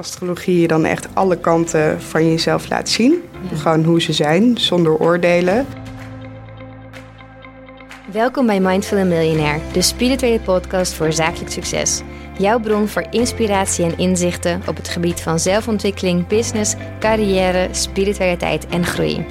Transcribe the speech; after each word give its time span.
astrologie 0.00 0.60
je 0.60 0.68
dan 0.68 0.84
echt 0.84 1.08
alle 1.14 1.38
kanten 1.38 2.02
van 2.02 2.28
jezelf 2.28 2.68
laat 2.68 2.88
zien. 2.88 3.22
Gewoon 3.54 3.84
hoe 3.84 4.00
ze 4.00 4.12
zijn, 4.12 4.58
zonder 4.58 4.98
oordelen. 4.98 5.66
Welkom 8.12 8.46
bij 8.46 8.60
Mindful 8.60 9.04
Millionaire, 9.04 9.60
de 9.72 9.82
spirituele 9.82 10.40
podcast 10.40 10.92
voor 10.92 11.12
zakelijk 11.12 11.50
succes. 11.50 12.02
Jouw 12.38 12.60
bron 12.60 12.88
voor 12.88 13.06
inspiratie 13.10 13.84
en 13.84 13.98
inzichten 13.98 14.62
op 14.66 14.76
het 14.76 14.88
gebied 14.88 15.20
van 15.20 15.38
zelfontwikkeling, 15.38 16.26
business, 16.26 16.74
carrière, 17.00 17.68
spiritualiteit 17.70 18.66
en 18.66 18.84
groei. 18.84 19.26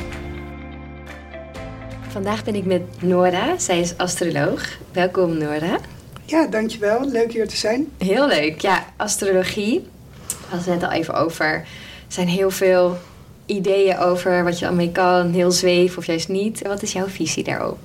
Vandaag 2.09 2.43
ben 2.43 2.55
ik 2.55 2.65
met 2.65 2.81
Nora, 3.01 3.57
zij 3.57 3.79
is 3.79 3.97
astroloog. 3.97 4.77
Welkom 4.91 5.37
Nora. 5.37 5.77
Ja, 6.25 6.47
dankjewel. 6.47 7.09
Leuk 7.09 7.31
hier 7.31 7.47
te 7.47 7.57
zijn. 7.57 7.87
Heel 7.97 8.27
leuk. 8.27 8.61
Ja, 8.61 8.85
astrologie. 8.97 9.87
We 10.49 10.55
hadden 10.55 10.73
het 10.73 10.81
net 10.81 10.89
al 10.89 10.97
even 10.97 11.13
over. 11.13 11.45
Er 11.45 11.65
zijn 12.07 12.27
heel 12.27 12.51
veel 12.51 12.97
ideeën 13.45 13.97
over 13.97 14.43
wat 14.43 14.59
je 14.59 14.65
ermee 14.65 14.91
kan, 14.91 15.31
heel 15.31 15.51
zweef 15.51 15.97
of 15.97 16.05
juist 16.05 16.29
niet. 16.29 16.61
Wat 16.61 16.81
is 16.81 16.91
jouw 16.91 17.07
visie 17.07 17.43
daarop? 17.43 17.79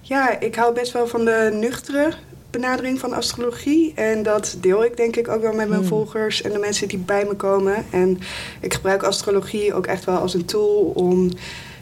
Ja, 0.00 0.40
ik 0.40 0.54
hou 0.54 0.74
best 0.74 0.92
wel 0.92 1.06
van 1.06 1.24
de 1.24 1.50
nuchtere 1.60 2.12
benadering 2.50 2.98
van 2.98 3.12
astrologie. 3.12 3.92
En 3.94 4.22
dat 4.22 4.56
deel 4.60 4.84
ik 4.84 4.96
denk 4.96 5.16
ik 5.16 5.28
ook 5.28 5.42
wel 5.42 5.52
met 5.52 5.68
mijn 5.68 5.80
Hmm. 5.80 5.88
volgers 5.88 6.42
en 6.42 6.52
de 6.52 6.58
mensen 6.58 6.88
die 6.88 6.98
bij 6.98 7.24
me 7.24 7.34
komen. 7.34 7.84
En 7.90 8.20
ik 8.60 8.74
gebruik 8.74 9.02
astrologie 9.02 9.74
ook 9.74 9.86
echt 9.86 10.04
wel 10.04 10.16
als 10.16 10.34
een 10.34 10.44
tool 10.44 10.92
om 10.94 11.30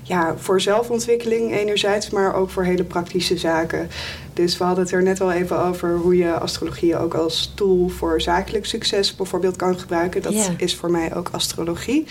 ja, 0.06 0.34
voor 0.37 0.60
zelfontwikkeling 0.60 1.55
enerzijds, 1.55 2.10
maar 2.10 2.34
ook 2.34 2.51
voor 2.51 2.65
hele 2.65 2.84
praktische 2.84 3.38
zaken. 3.38 3.88
Dus 4.32 4.59
we 4.59 4.65
hadden 4.65 4.84
het 4.84 4.92
er 4.92 5.02
net 5.02 5.20
al 5.20 5.32
even 5.32 5.59
over 5.65 5.96
hoe 5.96 6.16
je 6.16 6.38
astrologie 6.38 6.98
ook 6.98 7.15
als 7.15 7.52
tool 7.55 7.88
voor 7.88 8.20
zakelijk 8.20 8.66
succes 8.66 9.16
bijvoorbeeld 9.16 9.56
kan 9.56 9.79
gebruiken. 9.79 10.23
Dat 10.23 10.51
is 10.56 10.74
voor 10.74 10.91
mij 10.91 11.15
ook 11.15 11.29
astrologie. 11.32 12.06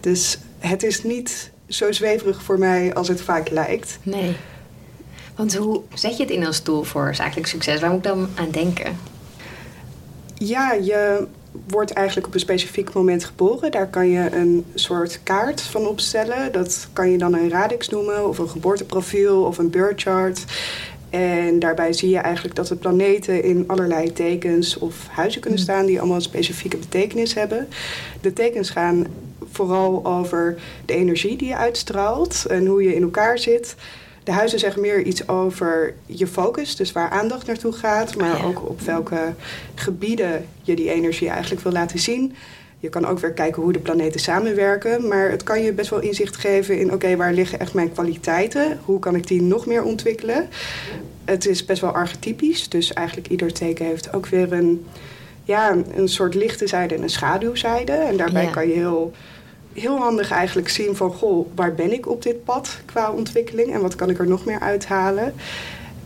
Dus 0.00 0.38
het 0.58 0.82
is 0.82 1.02
niet 1.02 1.50
zo 1.68 1.92
zweverig 1.92 2.42
voor 2.42 2.58
mij 2.58 2.94
als 2.94 3.08
het 3.08 3.20
vaak 3.20 3.50
lijkt. 3.50 3.98
Nee. 4.02 4.36
Want 5.36 5.56
hoe 5.56 5.82
zet 5.94 6.16
je 6.16 6.22
het 6.22 6.32
in 6.32 6.46
als 6.46 6.62
doel 6.62 6.82
voor 6.82 7.14
zakelijk 7.14 7.46
succes? 7.46 7.80
Waar 7.80 7.90
moet 7.90 7.98
ik 7.98 8.04
dan 8.04 8.28
aan 8.34 8.50
denken? 8.50 8.98
Ja, 10.34 10.72
je 10.72 11.26
wordt 11.68 11.90
eigenlijk 11.90 12.26
op 12.26 12.34
een 12.34 12.40
specifiek 12.40 12.92
moment 12.92 13.24
geboren. 13.24 13.70
Daar 13.70 13.88
kan 13.88 14.08
je 14.08 14.30
een 14.32 14.64
soort 14.74 15.20
kaart 15.22 15.60
van 15.60 15.86
opstellen. 15.86 16.52
Dat 16.52 16.88
kan 16.92 17.10
je 17.10 17.18
dan 17.18 17.34
een 17.34 17.50
radix 17.50 17.88
noemen, 17.88 18.28
of 18.28 18.38
een 18.38 18.48
geboorteprofiel, 18.48 19.42
of 19.42 19.58
een 19.58 19.70
birth 19.70 20.00
chart. 20.00 20.44
En 21.10 21.58
daarbij 21.58 21.92
zie 21.92 22.10
je 22.10 22.18
eigenlijk 22.18 22.54
dat 22.54 22.66
de 22.66 22.76
planeten 22.76 23.42
in 23.42 23.64
allerlei 23.66 24.12
tekens 24.12 24.78
of 24.78 25.06
huizen 25.08 25.40
kunnen 25.40 25.58
staan 25.58 25.86
die 25.86 25.98
allemaal 25.98 26.16
een 26.16 26.22
specifieke 26.22 26.76
betekenis 26.76 27.34
hebben. 27.34 27.68
De 28.20 28.32
tekens 28.32 28.70
gaan 28.70 29.06
vooral 29.52 30.04
over 30.06 30.56
de 30.84 30.94
energie 30.94 31.36
die 31.36 31.48
je 31.48 31.56
uitstraalt 31.56 32.46
en 32.46 32.66
hoe 32.66 32.82
je 32.82 32.94
in 32.94 33.02
elkaar 33.02 33.38
zit. 33.38 33.74
De 34.24 34.32
huizen 34.32 34.58
zeggen 34.58 34.80
meer 34.80 35.02
iets 35.02 35.28
over 35.28 35.94
je 36.06 36.26
focus, 36.26 36.76
dus 36.76 36.92
waar 36.92 37.10
aandacht 37.10 37.46
naartoe 37.46 37.72
gaat, 37.72 38.16
maar 38.16 38.36
Ja. 38.38 38.44
ook 38.44 38.68
op 38.68 38.80
welke 38.80 39.34
gebieden 39.74 40.46
je 40.62 40.74
die 40.76 40.90
energie 40.90 41.28
eigenlijk 41.28 41.62
wil 41.62 41.72
laten 41.72 41.98
zien. 41.98 42.34
Je 42.78 42.88
kan 42.88 43.06
ook 43.06 43.18
weer 43.18 43.32
kijken 43.32 43.62
hoe 43.62 43.72
de 43.72 43.78
planeten 43.78 44.20
samenwerken, 44.20 45.08
maar 45.08 45.30
het 45.30 45.42
kan 45.42 45.62
je 45.62 45.72
best 45.72 45.90
wel 45.90 46.00
inzicht 46.00 46.36
geven 46.36 46.78
in: 46.78 46.92
oké, 46.92 47.16
waar 47.16 47.32
liggen 47.32 47.60
echt 47.60 47.74
mijn 47.74 47.92
kwaliteiten? 47.92 48.78
Hoe 48.84 48.98
kan 48.98 49.14
ik 49.14 49.26
die 49.26 49.42
nog 49.42 49.66
meer 49.66 49.82
ontwikkelen? 49.82 50.48
Het 51.24 51.46
is 51.46 51.64
best 51.64 51.80
wel 51.80 51.90
archetypisch, 51.90 52.68
dus 52.68 52.92
eigenlijk 52.92 53.28
ieder 53.28 53.52
teken 53.52 53.86
heeft 53.86 54.12
ook 54.14 54.26
weer 54.26 54.52
een, 54.52 54.86
ja, 55.44 55.76
een 55.94 56.08
soort 56.08 56.34
lichte 56.34 56.66
zijde 56.66 56.94
en 56.94 57.02
een 57.02 57.10
schaduwzijde. 57.10 57.92
En 57.92 58.16
daarbij 58.16 58.44
Ja. 58.44 58.50
kan 58.50 58.68
je 58.68 58.74
heel 58.74 59.12
heel 59.72 59.96
handig 59.96 60.30
eigenlijk 60.30 60.68
zien 60.68 60.96
van... 60.96 61.12
goh, 61.12 61.46
waar 61.54 61.74
ben 61.74 61.92
ik 61.92 62.08
op 62.08 62.22
dit 62.22 62.44
pad 62.44 62.78
qua 62.84 63.10
ontwikkeling... 63.10 63.72
en 63.72 63.80
wat 63.80 63.94
kan 63.94 64.10
ik 64.10 64.18
er 64.18 64.28
nog 64.28 64.44
meer 64.44 64.60
uithalen. 64.60 65.34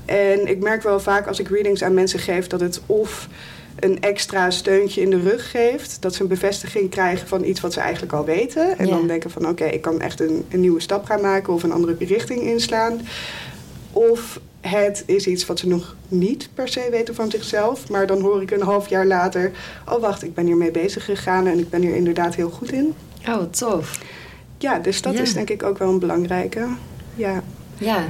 En 0.05 0.47
ik 0.47 0.63
merk 0.63 0.83
wel 0.83 1.01
vaak 1.01 1.27
als 1.27 1.39
ik 1.39 1.49
readings 1.49 1.83
aan 1.83 1.95
mensen 1.95 2.19
geef... 2.19 2.47
dat 2.47 2.61
het 2.61 2.81
of 2.87 3.29
een 3.79 4.01
extra 4.01 4.51
steuntje 4.51 5.01
in 5.01 5.11
de 5.11 5.21
rug 5.21 5.51
geeft... 5.51 6.03
dat 6.03 6.15
ze 6.15 6.23
een 6.23 6.29
bevestiging 6.29 6.91
krijgen 6.91 7.29
van 7.29 7.45
iets 7.45 7.61
wat 7.61 7.73
ze 7.73 7.81
eigenlijk 7.81 8.13
al 8.13 8.25
weten... 8.25 8.79
en 8.79 8.87
Ja. 8.87 8.95
dan 8.95 9.07
denken 9.07 9.31
van 9.31 9.49
oké, 9.49 9.65
ik 9.65 9.83
kan 9.83 10.01
echt 10.01 10.21
een, 10.21 10.45
een 10.51 10.61
nieuwe 10.61 10.81
stap 10.81 11.05
gaan 11.05 11.21
maken... 11.21 11.53
of 11.53 11.63
een 11.63 11.73
andere 11.73 11.97
richting 11.99 12.43
inslaan. 12.43 13.01
Of 13.93 14.41
het 14.61 15.03
is 15.07 15.27
iets 15.27 15.47
wat 15.47 15.59
ze 15.59 15.69
nog 15.69 15.97
niet 16.09 16.49
per 16.55 16.69
se 16.69 16.89
weten 16.91 17.15
van 17.15 17.31
zichzelf... 17.31 17.89
maar 17.89 18.07
dan 18.07 18.21
hoor 18.21 18.43
ik 18.43 18.51
een 18.51 18.63
half 18.63 18.89
jaar 18.89 19.07
later... 19.07 19.51
oh 19.89 20.01
wacht, 20.01 20.23
ik 20.23 20.35
ben 20.35 20.47
hiermee 20.47 20.71
bezig 20.71 21.05
gegaan... 21.05 21.47
en 21.47 21.59
ik 21.59 21.71
ben 21.71 21.81
hier 21.81 21.95
inderdaad 21.95 22.35
heel 22.35 22.51
goed 22.51 22.73
in... 22.73 22.95
Oh, 23.29 23.43
tof. 23.51 23.99
Ja, 24.59 24.79
dus 24.79 25.03
dat 25.03 25.15
Ja. 25.15 25.21
is 25.21 25.33
denk 25.35 25.51
ik 25.51 25.63
ook 25.63 25.79
wel 25.79 25.89
een 25.89 25.99
belangrijke. 25.99 26.67
Ja. 27.15 27.43
Ja. 27.79 28.05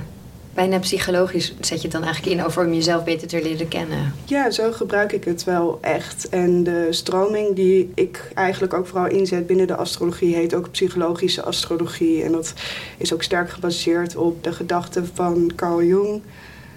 Bijna 0.55 0.79
psychologisch 0.79 1.55
zet 1.61 1.77
je 1.77 1.83
het 1.83 1.93
dan 1.93 2.03
eigenlijk 2.05 2.37
in 2.37 2.45
over 2.45 2.65
om 2.67 2.75
jezelf 2.75 3.05
beter 3.05 3.29
te 3.29 3.43
leren 3.43 3.69
kennen. 3.69 4.15
ja, 4.25 4.51
zo 4.51 4.73
gebruik 4.73 5.13
ik 5.13 5.25
het 5.25 5.45
wel 5.45 5.79
echt. 5.81 6.29
En 6.29 6.63
de 6.65 6.87
stroming 6.91 7.55
die 7.55 7.93
ik 7.95 8.31
eigenlijk 8.35 8.75
ook 8.75 8.87
vooral 8.87 9.07
inzet 9.09 9.47
binnen 9.47 9.67
de 9.67 9.75
astrologie 9.77 10.35
heet 10.35 10.55
ook 10.55 10.71
psychologische 10.71 11.43
astrologie. 11.43 12.23
En 12.23 12.33
dat 12.33 12.53
is 12.97 13.13
ook 13.13 13.23
sterk 13.23 13.51
gebaseerd 13.51 14.17
op 14.17 14.45
de 14.45 14.53
gedachten 14.53 15.09
van 15.15 15.51
Carl 15.57 15.83
Jung. 15.83 16.23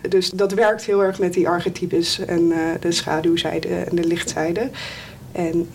Dus 0.09 0.30
dat 0.30 0.54
werkt 0.54 0.86
heel 0.86 1.04
erg 1.04 1.19
met 1.19 1.34
die 1.34 1.48
archetypes 1.50 2.19
en 2.19 2.52
eh, 2.52 2.58
de 2.80 2.92
schaduwzijde 2.92 3.68
en 3.68 3.96
de 3.96 4.04
lichtzijde. 4.08 4.69
En 5.31 5.68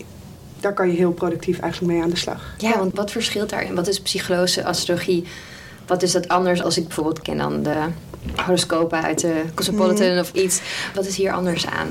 daar 0.63 0.75
kan 0.75 0.91
je 0.91 0.97
heel 0.97 1.13
productief 1.13 1.59
eigenlijk 1.59 1.93
mee 1.93 2.03
aan 2.03 2.11
de 2.11 2.17
slag. 2.17 2.55
Ja, 2.59 2.79
want 2.79 2.97
wat 2.97 3.11
verschilt 3.11 3.51
daarin? 3.51 3.75
Wat 3.75 3.89
is 3.89 4.01
psychologische 4.01 4.65
astrologie? 4.65 5.25
Wat 5.87 6.03
is 6.03 6.13
dat 6.13 6.29
anders 6.29 6.63
als 6.63 6.77
ik 6.79 6.85
bijvoorbeeld 6.87 7.23
ken 7.23 7.37
dan 7.37 7.63
de 7.63 7.77
horoscopen 8.45 9.03
uit 9.03 9.21
de 9.21 9.43
Cosmopolitan 9.55 10.19
of 10.19 10.33
iets? 10.33 10.61
Wat 10.95 11.07
is 11.07 11.17
hier 11.17 11.33
anders 11.33 11.67
aan? 11.67 11.89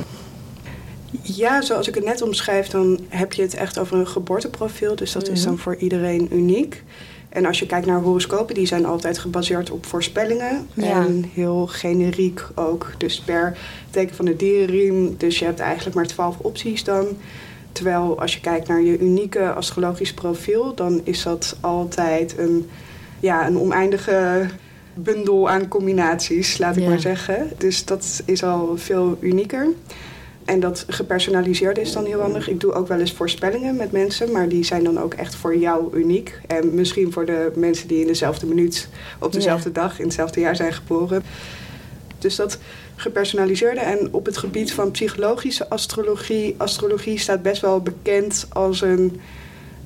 Ja, 1.22 1.62
zoals 1.62 1.88
ik 1.88 1.96
het 1.96 2.06
net 2.06 2.22
omschrijf, 2.22 2.68
dan 2.68 3.00
heb 3.10 3.34
je 3.34 3.42
het 3.42 3.54
echt 3.54 3.80
over 3.80 3.98
een 3.98 4.08
geboorteprofiel. 4.08 4.96
Dus 4.96 5.12
dat 5.12 5.28
is 5.28 5.40
Mhm. 5.40 5.48
dan 5.48 5.58
voor 5.58 5.76
iedereen 5.76 6.28
uniek. 6.32 6.84
En 7.30 7.46
als 7.46 7.60
je 7.60 7.66
kijkt 7.66 7.86
naar 7.86 8.02
horoscopen, 8.02 8.56
die 8.56 8.66
zijn 8.66 8.86
altijd 8.86 9.18
gebaseerd 9.18 9.72
op 9.72 9.86
voorspellingen. 9.86 10.68
Ja. 10.74 11.06
En 11.06 11.30
heel 11.34 11.68
generiek 11.68 12.46
ook. 12.56 12.92
Dus 12.98 13.20
per 13.20 13.58
teken 13.90 14.16
van 14.16 14.26
de 14.26 14.36
dierenriem. 14.36 15.16
Dus 15.18 15.40
je 15.40 15.46
hebt 15.46 15.60
eigenlijk 15.60 15.96
maar 15.96 16.08
twaalf 16.08 16.38
opties 16.38 16.84
dan. 16.84 17.08
Terwijl 17.72 18.20
als 18.22 18.34
je 18.34 18.40
kijkt 18.40 18.68
naar 18.68 18.82
je 18.82 19.00
unieke 19.00 19.52
astrologisch 19.54 20.14
profiel, 20.14 20.76
dan 20.76 21.02
is 21.04 21.24
dat 21.24 21.58
altijd 21.60 22.38
een, 22.38 22.70
ja, 23.20 23.48
een 23.48 23.58
oneindige 23.58 24.46
bundel 24.94 25.50
aan 25.50 25.68
combinaties, 25.68 26.58
laat 26.58 26.76
ik 26.76 26.84
Ja. 26.84 26.90
maar 26.90 27.00
zeggen. 27.00 27.50
Dus 27.58 27.86
dat 27.86 28.22
is 28.26 28.44
al 28.44 28.78
veel 28.78 29.18
unieker. 29.20 29.68
En 30.46 30.60
dat 30.60 30.86
gepersonaliseerde 30.88 31.82
is 31.82 31.92
dan 31.94 32.06
heel 32.06 32.20
handig. 32.22 32.50
Ik 32.50 32.60
doe 32.60 32.74
ook 32.74 32.88
wel 32.88 33.00
eens 33.00 33.14
voorspellingen 33.14 33.76
met 33.76 33.92
mensen, 33.92 34.32
maar 34.32 34.50
die 34.50 34.64
zijn 34.64 34.84
dan 34.84 35.00
ook 35.00 35.14
echt 35.14 35.36
voor 35.36 35.58
jou 35.58 35.98
uniek. 35.98 36.40
En 36.48 36.74
misschien 36.74 37.12
voor 37.12 37.26
de 37.26 37.52
mensen 37.56 37.88
die 37.88 38.02
in 38.02 38.08
dezelfde 38.08 38.46
minuut, 38.46 38.88
op 39.20 39.32
dezelfde 39.32 39.72
dag, 39.72 40.00
in 40.00 40.06
hetzelfde 40.06 40.40
jaar 40.40 40.56
zijn 40.56 40.74
geboren. 40.74 41.24
Dus 42.22 42.36
dat 42.36 42.58
gepersonaliseerde. 42.96 43.80
En 43.80 44.08
op 44.12 44.26
het 44.26 44.38
gebied 44.38 44.74
van 44.74 44.92
psychologische 44.92 45.70
astrologie, 45.70 46.56
astrologie 46.58 47.20
staat 47.20 47.42
best 47.42 47.62
wel 47.62 47.80
bekend 47.82 48.46
als 48.50 48.82
een 48.82 49.20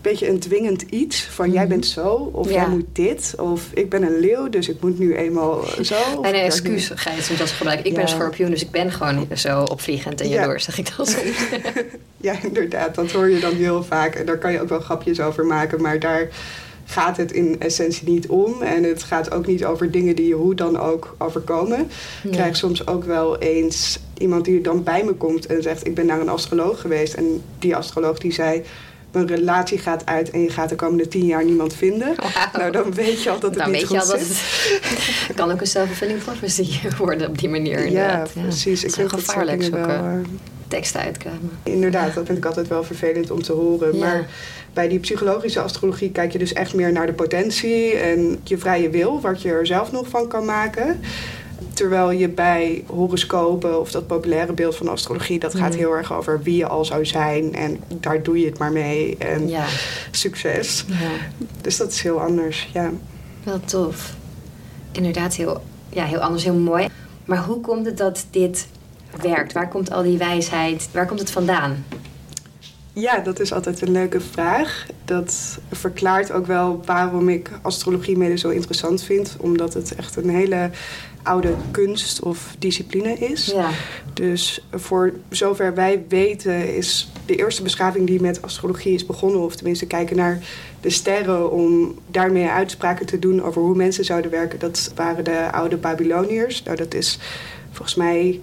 beetje 0.01 0.29
een 0.29 0.39
dwingend 0.39 0.81
iets. 0.81 1.23
Van 1.23 1.51
jij 1.51 1.67
bent 1.67 1.85
zo, 1.85 2.29
of 2.33 2.47
Ja. 2.47 2.53
jij 2.53 2.67
moet 2.69 2.85
dit, 2.91 3.33
of 3.37 3.63
ik 3.73 3.89
ben 3.89 4.03
een 4.03 4.19
leeuw, 4.19 4.49
dus 4.49 4.69
ik 4.69 4.81
moet 4.81 4.99
nu 4.99 5.15
eenmaal 5.15 5.63
zo. 5.81 5.95
ik 6.21 6.25
een 6.25 6.33
excuus 6.33 6.91
ga 6.95 7.11
je 7.11 7.21
soms 7.21 7.41
als 7.41 7.51
gebruiken. 7.51 7.85
Ik 7.85 7.93
ben 7.95 8.07
schorpioen, 8.07 8.49
dus 8.49 8.61
ik 8.61 8.71
ben 8.71 8.91
gewoon 8.91 9.27
zo 9.33 9.61
opvliegend 9.63 10.21
en 10.21 10.29
Ja. 10.29 10.41
jaloers, 10.41 10.63
zeg 10.63 10.77
ik 10.77 10.97
dan 10.97 11.05
soms. 11.05 11.27
Ja, 12.17 12.35
inderdaad. 12.43 12.95
Dat 12.95 13.11
hoor 13.11 13.29
je 13.29 13.39
dan 13.39 13.53
heel 13.55 13.83
vaak. 13.83 14.15
En 14.15 14.25
daar 14.25 14.37
kan 14.37 14.51
je 14.51 14.61
ook 14.61 14.69
wel 14.69 14.79
grapjes 14.79 15.19
over 15.19 15.45
maken. 15.45 15.81
Maar 15.81 15.99
daar 15.99 16.27
gaat 16.85 17.17
het 17.17 17.31
in 17.31 17.59
essentie 17.59 18.09
niet 18.09 18.27
om. 18.27 18.61
En 18.61 18.83
het 18.83 19.03
gaat 19.03 19.31
ook 19.31 19.47
niet 19.47 19.65
over 19.65 19.91
dingen 19.91 20.15
die 20.15 20.27
je 20.27 20.33
hoe 20.33 20.55
dan 20.55 20.79
ook 20.79 21.15
overkomen. 21.17 21.89
Ik 22.23 22.31
krijg 22.31 22.55
soms 22.55 22.87
ook 22.87 23.03
wel 23.03 23.37
eens 23.37 23.99
iemand 24.17 24.45
die 24.45 24.61
dan 24.61 24.83
bij 24.83 25.03
me 25.03 25.13
komt 25.13 25.45
en 25.45 25.61
zegt... 25.61 25.87
ik 25.87 25.95
ben 25.95 26.05
naar 26.05 26.21
een 26.21 26.29
astroloog 26.29 26.81
geweest. 26.81 27.13
En 27.13 27.41
die 27.59 27.75
astroloog 27.75 28.17
die 28.17 28.33
zei... 28.33 28.63
mijn 29.15 29.27
relatie 29.27 29.77
gaat 29.77 30.05
uit 30.05 30.29
en 30.29 30.41
je 30.41 30.49
gaat 30.49 30.69
de 30.69 30.75
komende 30.75 31.07
tien 31.07 31.25
jaar 31.25 31.45
niemand 31.45 31.73
vinden. 31.73 32.15
Nou, 32.53 32.71
dan 32.71 32.93
weet 32.93 33.23
je 33.23 33.29
al 33.29 33.39
dat 33.39 33.49
het 33.49 33.59
dan 33.59 33.71
niet 33.71 33.81
weet 33.81 33.89
je 33.89 33.99
goed 33.99 34.11
al 34.11 34.17
dat 34.17 34.27
het 34.27 35.35
kan 35.35 35.51
ook 35.51 35.61
een 35.61 35.67
self-fulfilling 35.67 36.23
prophecy 36.23 36.79
worden 36.97 37.27
op 37.27 37.37
die 37.37 37.49
manier. 37.49 37.79
Ja, 37.79 37.85
inderdaad. 37.85 38.31
precies. 38.33 38.81
Het 38.81 38.91
Ik 38.91 38.97
vind 38.97 39.09
gevaarlijk, 39.09 39.61
wel... 39.61 39.87
eh, 39.87 40.13
teksten 40.67 41.01
uitkramen. 41.01 41.49
Inderdaad, 41.63 42.13
dat 42.13 42.25
vind 42.25 42.37
ik 42.37 42.45
altijd 42.45 42.67
wel 42.67 42.83
vervelend 42.83 43.31
om 43.31 43.43
te 43.43 43.53
horen. 43.53 43.97
Ja. 43.97 44.05
Maar 44.05 44.29
bij 44.73 44.87
die 44.87 44.99
psychologische 44.99 45.59
astrologie 45.61 46.11
kijk 46.11 46.31
je 46.31 46.37
dus 46.37 46.53
echt 46.53 46.73
meer 46.73 46.91
naar 46.91 47.05
de 47.05 47.13
potentie 47.13 47.93
en 47.93 48.39
je 48.43 48.57
vrije 48.57 48.89
wil, 48.89 49.21
wat 49.21 49.41
je 49.41 49.49
er 49.49 49.65
zelf 49.67 49.91
nog 49.91 50.07
van 50.07 50.27
kan 50.27 50.45
maken. 50.45 50.99
Terwijl 51.75 52.11
je 52.11 52.29
bij 52.29 52.83
horoscopen 52.87 53.79
of 53.79 53.91
dat 53.91 54.07
populaire 54.07 54.53
beeld 54.53 54.75
van 54.75 54.87
astrologie, 54.87 55.39
dat 55.39 55.55
gaat 55.55 55.71
Mm. 55.71 55.77
heel 55.77 55.91
erg 55.95 56.13
over 56.13 56.41
wie 56.43 56.55
je 56.57 56.67
al 56.67 56.85
zou 56.85 57.05
zijn 57.05 57.55
en 57.55 57.79
daar 57.99 58.23
doe 58.23 58.39
je 58.39 58.45
het 58.45 58.57
maar 58.57 58.71
mee 58.71 59.17
en 59.17 59.47
Ja. 59.49 59.65
succes. 60.11 60.85
ja, 60.87 60.95
Dus 61.61 61.77
dat 61.77 61.91
is 61.91 62.01
heel 62.01 62.21
anders, 62.21 62.69
ja. 62.73 62.91
wel 63.43 63.59
tof. 63.65 64.13
Inderdaad, 64.91 65.35
heel, 65.35 65.63
ja, 65.89 66.05
heel 66.05 66.19
anders, 66.19 66.43
heel 66.43 66.53
mooi. 66.53 66.87
Maar 67.25 67.43
hoe 67.45 67.61
komt 67.61 67.85
het 67.85 67.97
dat 67.97 68.25
dit 68.31 68.67
werkt? 69.21 69.53
Waar 69.53 69.69
komt 69.69 69.91
al 69.91 70.03
die 70.03 70.17
wijsheid, 70.17 70.89
waar 70.91 71.05
komt 71.07 71.19
het 71.19 71.31
vandaan? 71.31 71.85
Ja, 72.97 73.19
dat 73.19 73.39
is 73.39 73.53
altijd 73.53 73.81
een 73.81 73.91
leuke 73.91 74.21
vraag. 74.21 74.85
Dat 75.05 75.59
verklaart 75.71 76.31
ook 76.31 76.45
wel 76.45 76.81
waarom 76.85 77.29
ik 77.29 77.51
astrologie 77.61 78.17
mede 78.17 78.37
zo 78.37 78.49
interessant 78.49 79.03
vind. 79.03 79.35
Omdat 79.39 79.73
het 79.73 79.95
echt 79.95 80.15
een 80.15 80.29
hele 80.29 80.69
oude 81.23 81.55
kunst 81.71 82.21
of 82.21 82.55
discipline 82.59 83.13
is. 83.13 83.45
Ja, 83.45 83.69
Dus 84.13 84.65
voor 84.71 85.13
zover 85.29 85.73
wij 85.73 86.03
weten 86.07 86.75
is 86.75 87.11
de 87.25 87.35
eerste 87.35 87.63
beschaving 87.63 88.07
die 88.07 88.21
met 88.21 88.41
astrologie 88.41 88.93
is 88.93 89.05
begonnen... 89.05 89.39
of 89.39 89.55
tenminste 89.55 89.85
kijken 89.85 90.15
naar 90.15 90.39
de 90.81 90.89
sterren 90.89 91.51
om 91.51 91.95
daarmee 92.11 92.47
uitspraken 92.47 93.05
te 93.05 93.19
doen... 93.19 93.43
over 93.43 93.61
hoe 93.61 93.75
mensen 93.75 94.05
zouden 94.05 94.31
werken, 94.31 94.59
dat 94.59 94.91
waren 94.95 95.23
de 95.23 95.51
oude 95.51 95.77
Babyloniërs. 95.77 96.63
Nou, 96.63 96.77
dat 96.77 96.93
is 96.93 97.19
volgens 97.71 97.95
mij 97.95 98.39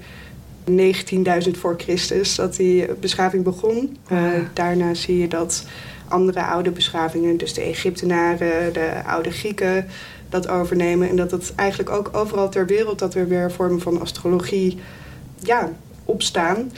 19.000 0.65 1.59
voor 1.59 1.75
Christus 1.79 2.35
dat 2.35 2.57
die 2.57 2.87
beschaving 3.01 3.45
begon. 3.45 3.97
Eh, 4.09 4.19
Ah. 4.19 4.33
daarna 4.53 4.95
zie 4.95 5.19
je 5.19 5.29
dat 5.29 5.67
andere 6.09 6.43
oude 6.43 6.71
beschavingen, 6.71 7.37
dus 7.37 7.55
de 7.55 7.61
Egyptenaren, 7.61 8.73
de 8.73 8.91
oude 9.07 9.31
Grieken, 9.31 9.87
dat 10.29 10.49
overnemen. 10.49 11.09
En 11.09 11.17
dat 11.17 11.31
het 11.31 11.53
eigenlijk 11.57 11.91
ook 11.91 12.11
overal 12.13 12.49
ter 12.49 12.67
wereld 12.67 12.99
dat 12.99 13.15
er 13.15 13.29
weer 13.29 13.53
vormen 13.53 13.81
van 13.81 14.01
astrologie 14.01 14.79
ja, 15.43 15.73
opstaan 16.05 16.73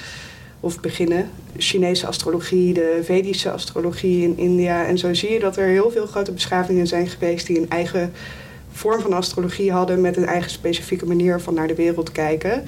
of 0.61 0.81
beginnen. 0.81 1.31
Chinese 1.57 2.07
astrologie, 2.07 2.75
de 2.75 3.01
Vedische 3.03 3.51
astrologie 3.51 4.23
in 4.23 4.39
India. 4.39 4.87
En 4.87 4.99
zo 4.99 5.15
zie 5.15 5.33
je 5.33 5.41
dat 5.41 5.57
er 5.57 5.67
heel 5.67 5.91
veel 5.91 6.07
grote 6.07 6.33
beschavingen 6.33 6.87
zijn 6.87 7.09
geweest 7.09 7.47
die 7.47 7.59
een 7.59 7.71
eigen 7.71 8.13
vorm 8.73 9.01
van 9.01 9.13
astrologie 9.13 9.73
hadden 9.73 10.01
met 10.01 10.17
een 10.17 10.27
eigen 10.27 10.51
specifieke 10.51 11.07
manier 11.07 11.41
van 11.41 11.55
naar 11.55 11.67
de 11.67 11.75
wereld 11.75 12.13
kijken. 12.13 12.65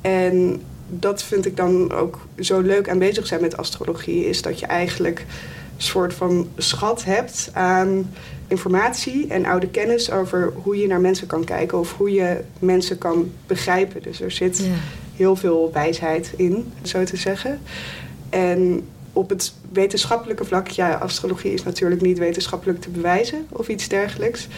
En 0.00 0.62
dat 0.88 1.22
vind 1.22 1.46
ik 1.46 1.56
dan 1.56 1.92
ook 1.92 2.26
zo 2.38 2.60
leuk 2.60 2.88
aan 2.88 2.98
bezig 2.98 3.26
zijn 3.26 3.40
met 3.40 3.56
astrologie, 3.56 4.28
is 4.28 4.42
dat 4.42 4.60
je 4.60 4.66
eigenlijk 4.66 5.18
een 5.76 5.84
soort 5.84 6.14
van 6.14 6.48
schat 6.56 7.04
hebt 7.04 7.50
aan 7.52 8.10
informatie 8.48 9.26
en 9.26 9.44
oude 9.44 9.68
kennis 9.68 10.10
over 10.10 10.52
hoe 10.62 10.76
je 10.76 10.86
naar 10.86 11.00
mensen 11.00 11.26
kan 11.26 11.44
kijken 11.44 11.78
of 11.78 11.96
hoe 11.96 12.12
je 12.12 12.40
mensen 12.58 12.98
kan 12.98 13.32
begrijpen. 13.46 14.02
Dus 14.02 14.20
er 14.20 14.30
zit 14.30 14.58
ja. 14.58 14.64
heel 15.16 15.36
veel 15.36 15.70
wijsheid 15.72 16.32
in, 16.36 16.72
zo 16.82 17.04
te 17.04 17.16
zeggen. 17.16 17.60
En 18.30 18.82
op 19.12 19.28
het 19.28 19.54
wetenschappelijke 19.72 20.44
vlak, 20.44 20.68
ja, 20.68 20.94
astrologie 20.94 21.52
is 21.52 21.62
natuurlijk 21.62 22.00
niet 22.00 22.18
wetenschappelijk 22.18 22.80
te 22.80 22.90
bewijzen 22.90 23.46
of 23.48 23.68
iets 23.68 23.88
dergelijks. 23.88 24.48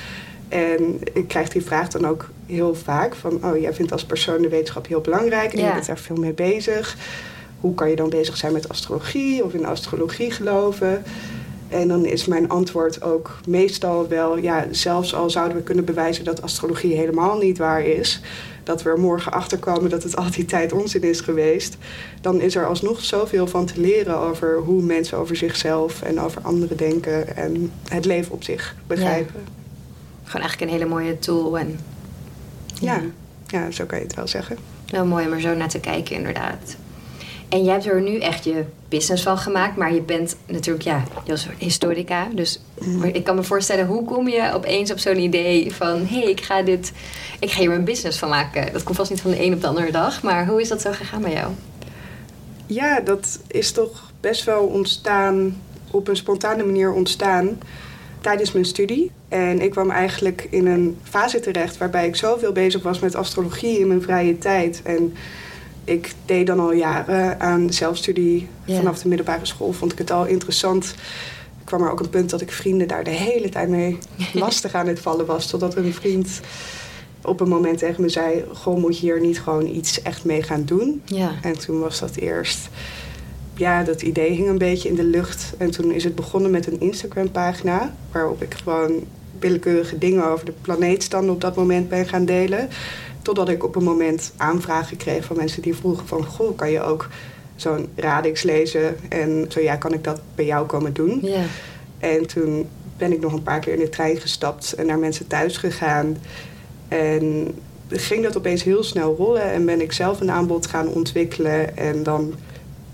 En 0.51 0.99
ik 1.13 1.29
krijg 1.29 1.49
die 1.49 1.63
vraag 1.63 1.89
dan 1.89 2.07
ook 2.07 2.29
heel 2.47 2.75
vaak 2.75 3.15
van, 3.15 3.45
oh, 3.45 3.61
jij 3.61 3.75
vindt 3.75 3.93
als 3.93 4.05
persoon 4.05 4.43
de 4.43 4.49
wetenschap 4.49 4.87
heel 4.87 5.01
belangrijk 5.01 5.53
en 5.53 5.59
Ja. 5.59 5.67
je 5.67 5.73
bent 5.73 5.87
daar 5.87 5.99
veel 5.99 6.17
mee 6.17 6.33
bezig. 6.33 6.97
Hoe 7.61 7.75
kan 7.75 7.91
je 7.91 7.97
dan 7.97 8.09
bezig 8.09 8.37
zijn 8.37 8.53
met 8.53 8.69
astrologie 8.69 9.45
of 9.45 9.55
in 9.55 9.67
astrologie 9.67 10.31
geloven? 10.31 11.05
En 11.69 11.89
dan 11.89 12.05
is 12.05 12.27
mijn 12.27 12.49
antwoord 12.49 13.03
ook 13.03 13.39
meestal 13.47 14.09
wel, 14.09 14.39
ja, 14.39 14.67
zelfs 14.71 15.15
al 15.15 15.31
zouden 15.31 15.57
we 15.57 15.63
kunnen 15.63 15.85
bewijzen 15.85 16.25
dat 16.25 16.43
astrologie 16.43 16.97
helemaal 16.97 17.39
niet 17.39 17.59
waar 17.59 17.85
is, 17.85 18.21
dat 18.65 18.83
we 18.83 18.91
er 18.91 18.99
morgen 18.99 19.33
achter 19.33 19.59
komen 19.59 19.91
dat 19.91 20.03
het 20.03 20.17
al 20.17 20.31
die 20.31 20.45
tijd 20.45 20.73
onzin 20.73 21.03
is 21.03 21.21
geweest, 21.21 21.77
dan 22.21 22.41
is 22.41 22.57
er 22.57 22.67
alsnog 22.67 23.05
zoveel 23.05 23.47
van 23.47 23.67
te 23.67 23.81
leren 23.81 24.17
over 24.17 24.59
hoe 24.59 24.83
mensen 24.83 25.19
over 25.19 25.37
zichzelf 25.37 26.03
en 26.03 26.21
over 26.21 26.43
anderen 26.43 26.77
denken 26.77 27.37
en 27.37 27.73
het 27.89 28.05
leven 28.05 28.33
op 28.33 28.43
zich 28.45 28.75
begrijpen. 28.87 29.60
Gewoon 30.31 30.47
eigenlijk 30.47 30.73
een 30.73 30.79
hele 30.79 30.95
mooie 30.95 31.19
tool 31.19 31.59
en 31.59 31.79
Ja, 32.81 33.01
ja, 33.47 33.71
zo 33.71 33.85
kan 33.85 33.99
je 33.99 34.05
het 34.05 34.15
wel 34.15 34.29
zeggen. 34.29 34.57
wel 34.91 35.07
mooi 35.07 35.27
om 35.27 35.33
er 35.33 35.41
zo 35.41 35.55
naar 35.55 35.69
te 35.69 35.81
kijken 35.81 36.17
inderdaad. 36.17 36.77
En 37.49 37.65
jij 37.65 37.73
hebt 37.73 37.87
er 37.87 38.03
nu 38.03 38.19
echt 38.19 38.45
je 38.45 38.65
business 38.89 39.23
van 39.23 39.39
gemaakt, 39.39 39.77
maar 39.77 39.95
je 39.95 40.03
bent 40.03 40.37
natuurlijk, 40.47 40.85
ja, 40.85 41.03
historica. 41.59 42.29
Dus 42.35 42.61
maar 42.99 43.09
ik 43.09 43.25
kan 43.25 43.35
me 43.35 43.43
voorstellen, 43.43 43.87
hoe 43.87 44.05
kom 44.05 44.29
je 44.29 44.53
opeens 44.55 44.91
op 44.93 44.99
zo'n 44.99 45.19
idee 45.19 45.75
van... 45.75 46.07
hé, 46.07 46.21
hey, 46.21 46.31
ik 46.31 46.41
ga 46.41 46.63
dit, 46.63 46.93
ik 47.41 47.51
ga 47.51 47.61
hier 47.61 47.69
mijn 47.69 47.85
business 47.85 48.19
van 48.19 48.29
maken. 48.29 48.73
Dat 48.73 48.83
komt 48.83 48.97
vast 48.97 49.11
niet 49.11 49.21
van 49.21 49.31
de 49.31 49.43
een 49.43 49.55
op 49.55 49.61
de 49.61 49.67
andere 49.67 49.93
dag, 49.93 50.23
maar 50.23 50.47
hoe 50.47 50.61
is 50.61 50.69
dat 50.69 50.81
zo 50.81 50.93
gegaan 50.93 51.23
bij 51.23 51.33
jou? 51.33 51.53
Ja, 52.67 53.01
dat 53.01 53.41
is 53.47 53.73
toch 53.73 54.11
best 54.21 54.45
wel 54.45 54.63
ontstaan, 54.67 55.61
op 55.91 56.09
een 56.09 56.17
spontane 56.17 56.65
manier 56.65 56.93
ontstaan 56.93 57.59
tijdens 58.21 58.53
mijn 58.53 58.65
studie. 58.65 59.11
En 59.29 59.61
ik 59.61 59.71
kwam 59.71 59.91
eigenlijk 59.91 60.47
in 60.51 60.67
een 60.67 60.99
fase 61.03 61.41
terecht 61.41 61.79
waarbij 61.79 62.07
ik 62.07 62.17
zoveel 62.17 62.53
bezig 62.53 62.83
was 62.83 62.99
met 62.99 63.15
astrologie 63.15 63.79
in 63.79 63.87
mijn 63.87 64.03
vrije 64.03 64.39
tijd. 64.39 64.81
En 64.85 65.15
ik 65.85 66.15
deed 66.25 66.47
dan 66.47 66.61
al 66.61 66.73
jaren 66.73 67.41
aan 67.41 67.73
zelfstudie 67.73 68.49
vanaf 68.67 68.99
de 68.99 69.09
middelbare 69.09 69.47
school. 69.47 69.73
Vond 69.73 69.93
ik 69.93 69.99
het 69.99 70.11
al 70.11 70.27
interessant. 70.27 70.95
Er 71.59 71.65
kwam 71.65 71.83
er 71.83 71.91
ook 71.91 72.01
een 72.01 72.11
punt 72.11 72.31
dat 72.31 72.41
ik 72.41 72.53
vrienden 72.53 72.89
daar 72.89 73.05
de 73.05 73.11
hele 73.11 73.49
tijd 73.49 73.69
mee 73.69 73.99
lastig 74.33 74.75
aan 74.75 74.87
het 74.87 75.01
vallen 75.01 75.27
was. 75.27 75.47
Totdat 75.47 75.77
een 75.77 75.95
vriend 75.95 76.41
op 77.23 77.41
een 77.41 77.49
moment 77.49 77.79
tegen 77.79 78.03
me 78.03 78.09
zei... 78.09 78.45
Goh, 78.53 78.79
moet 78.79 78.99
je 78.99 79.07
hier 79.07 79.21
niet 79.21 79.41
gewoon 79.41 79.67
iets 79.67 80.03
echt 80.03 80.25
mee 80.25 80.43
gaan 80.43 80.65
doen? 80.65 81.03
Ja. 81.05 81.31
En 81.43 81.59
toen 81.59 81.81
was 81.81 81.99
dat 81.99 82.17
eerst... 82.17 82.69
Ja, 83.61 83.83
dat 83.83 84.03
idee 84.03 84.31
hing 84.31 84.49
een 84.49 84.59
beetje 84.59 84.89
in 84.89 84.95
de 84.95 85.05
lucht. 85.05 85.53
En 85.59 85.71
toen 85.71 85.93
is 85.93 86.05
het 86.05 86.15
begonnen 86.15 86.51
met 86.51 86.67
een 86.67 86.81
Instagram-pagina... 86.81 87.95
waarop 88.13 88.43
ik 88.43 88.55
gewoon 88.55 89.05
willekeurige 89.39 89.99
dingen 89.99 90.25
over 90.25 90.45
de 90.45 90.53
planeetstanden 90.61 91.35
op 91.35 91.41
dat 91.41 91.57
moment 91.57 91.89
ben 91.89 92.07
gaan 92.07 92.25
delen. 92.25 92.69
Totdat 93.23 93.49
ik 93.49 93.65
op 93.65 93.77
een 93.77 93.85
moment 93.85 94.33
aanvragen 94.37 94.97
kreeg 94.97 95.25
van 95.25 95.37
mensen 95.37 95.63
die 95.63 95.75
vroegen 95.75 96.07
van... 96.07 96.25
Goh, 96.25 96.57
kan 96.57 96.71
je 96.71 96.83
ook 96.83 97.09
zo'n 97.57 97.89
radix 97.97 98.43
lezen? 98.43 98.97
En 99.09 99.47
zo 99.49 99.61
ja, 99.61 99.77
kan 99.77 99.93
ik 99.93 100.05
dat 100.05 100.21
bij 100.35 100.45
jou 100.45 100.67
komen 100.67 100.93
doen? 100.93 101.19
Ja. 101.23 101.43
En 101.99 102.27
toen 102.27 102.69
ben 102.97 103.13
ik 103.13 103.21
nog 103.21 103.33
een 103.33 103.43
paar 103.43 103.61
keer 103.61 103.73
in 103.73 103.81
de 103.81 103.89
trein 103.89 104.17
gestapt 104.17 104.73
en 104.73 104.87
naar 104.87 104.99
mensen 104.99 105.27
thuis 105.27 105.57
gegaan. 105.57 106.17
En 106.89 107.55
ging 107.89 108.23
dat 108.23 108.37
opeens 108.37 108.63
heel 108.63 108.83
snel 108.83 109.15
rollen 109.17 109.53
en 109.53 109.65
ben 109.65 109.81
ik 109.81 109.93
zelf 109.93 110.21
een 110.21 110.31
aanbod 110.31 110.67
gaan 110.67 110.89
ontwikkelen. 110.89 111.77
En 111.77 112.03
dan 112.03 112.35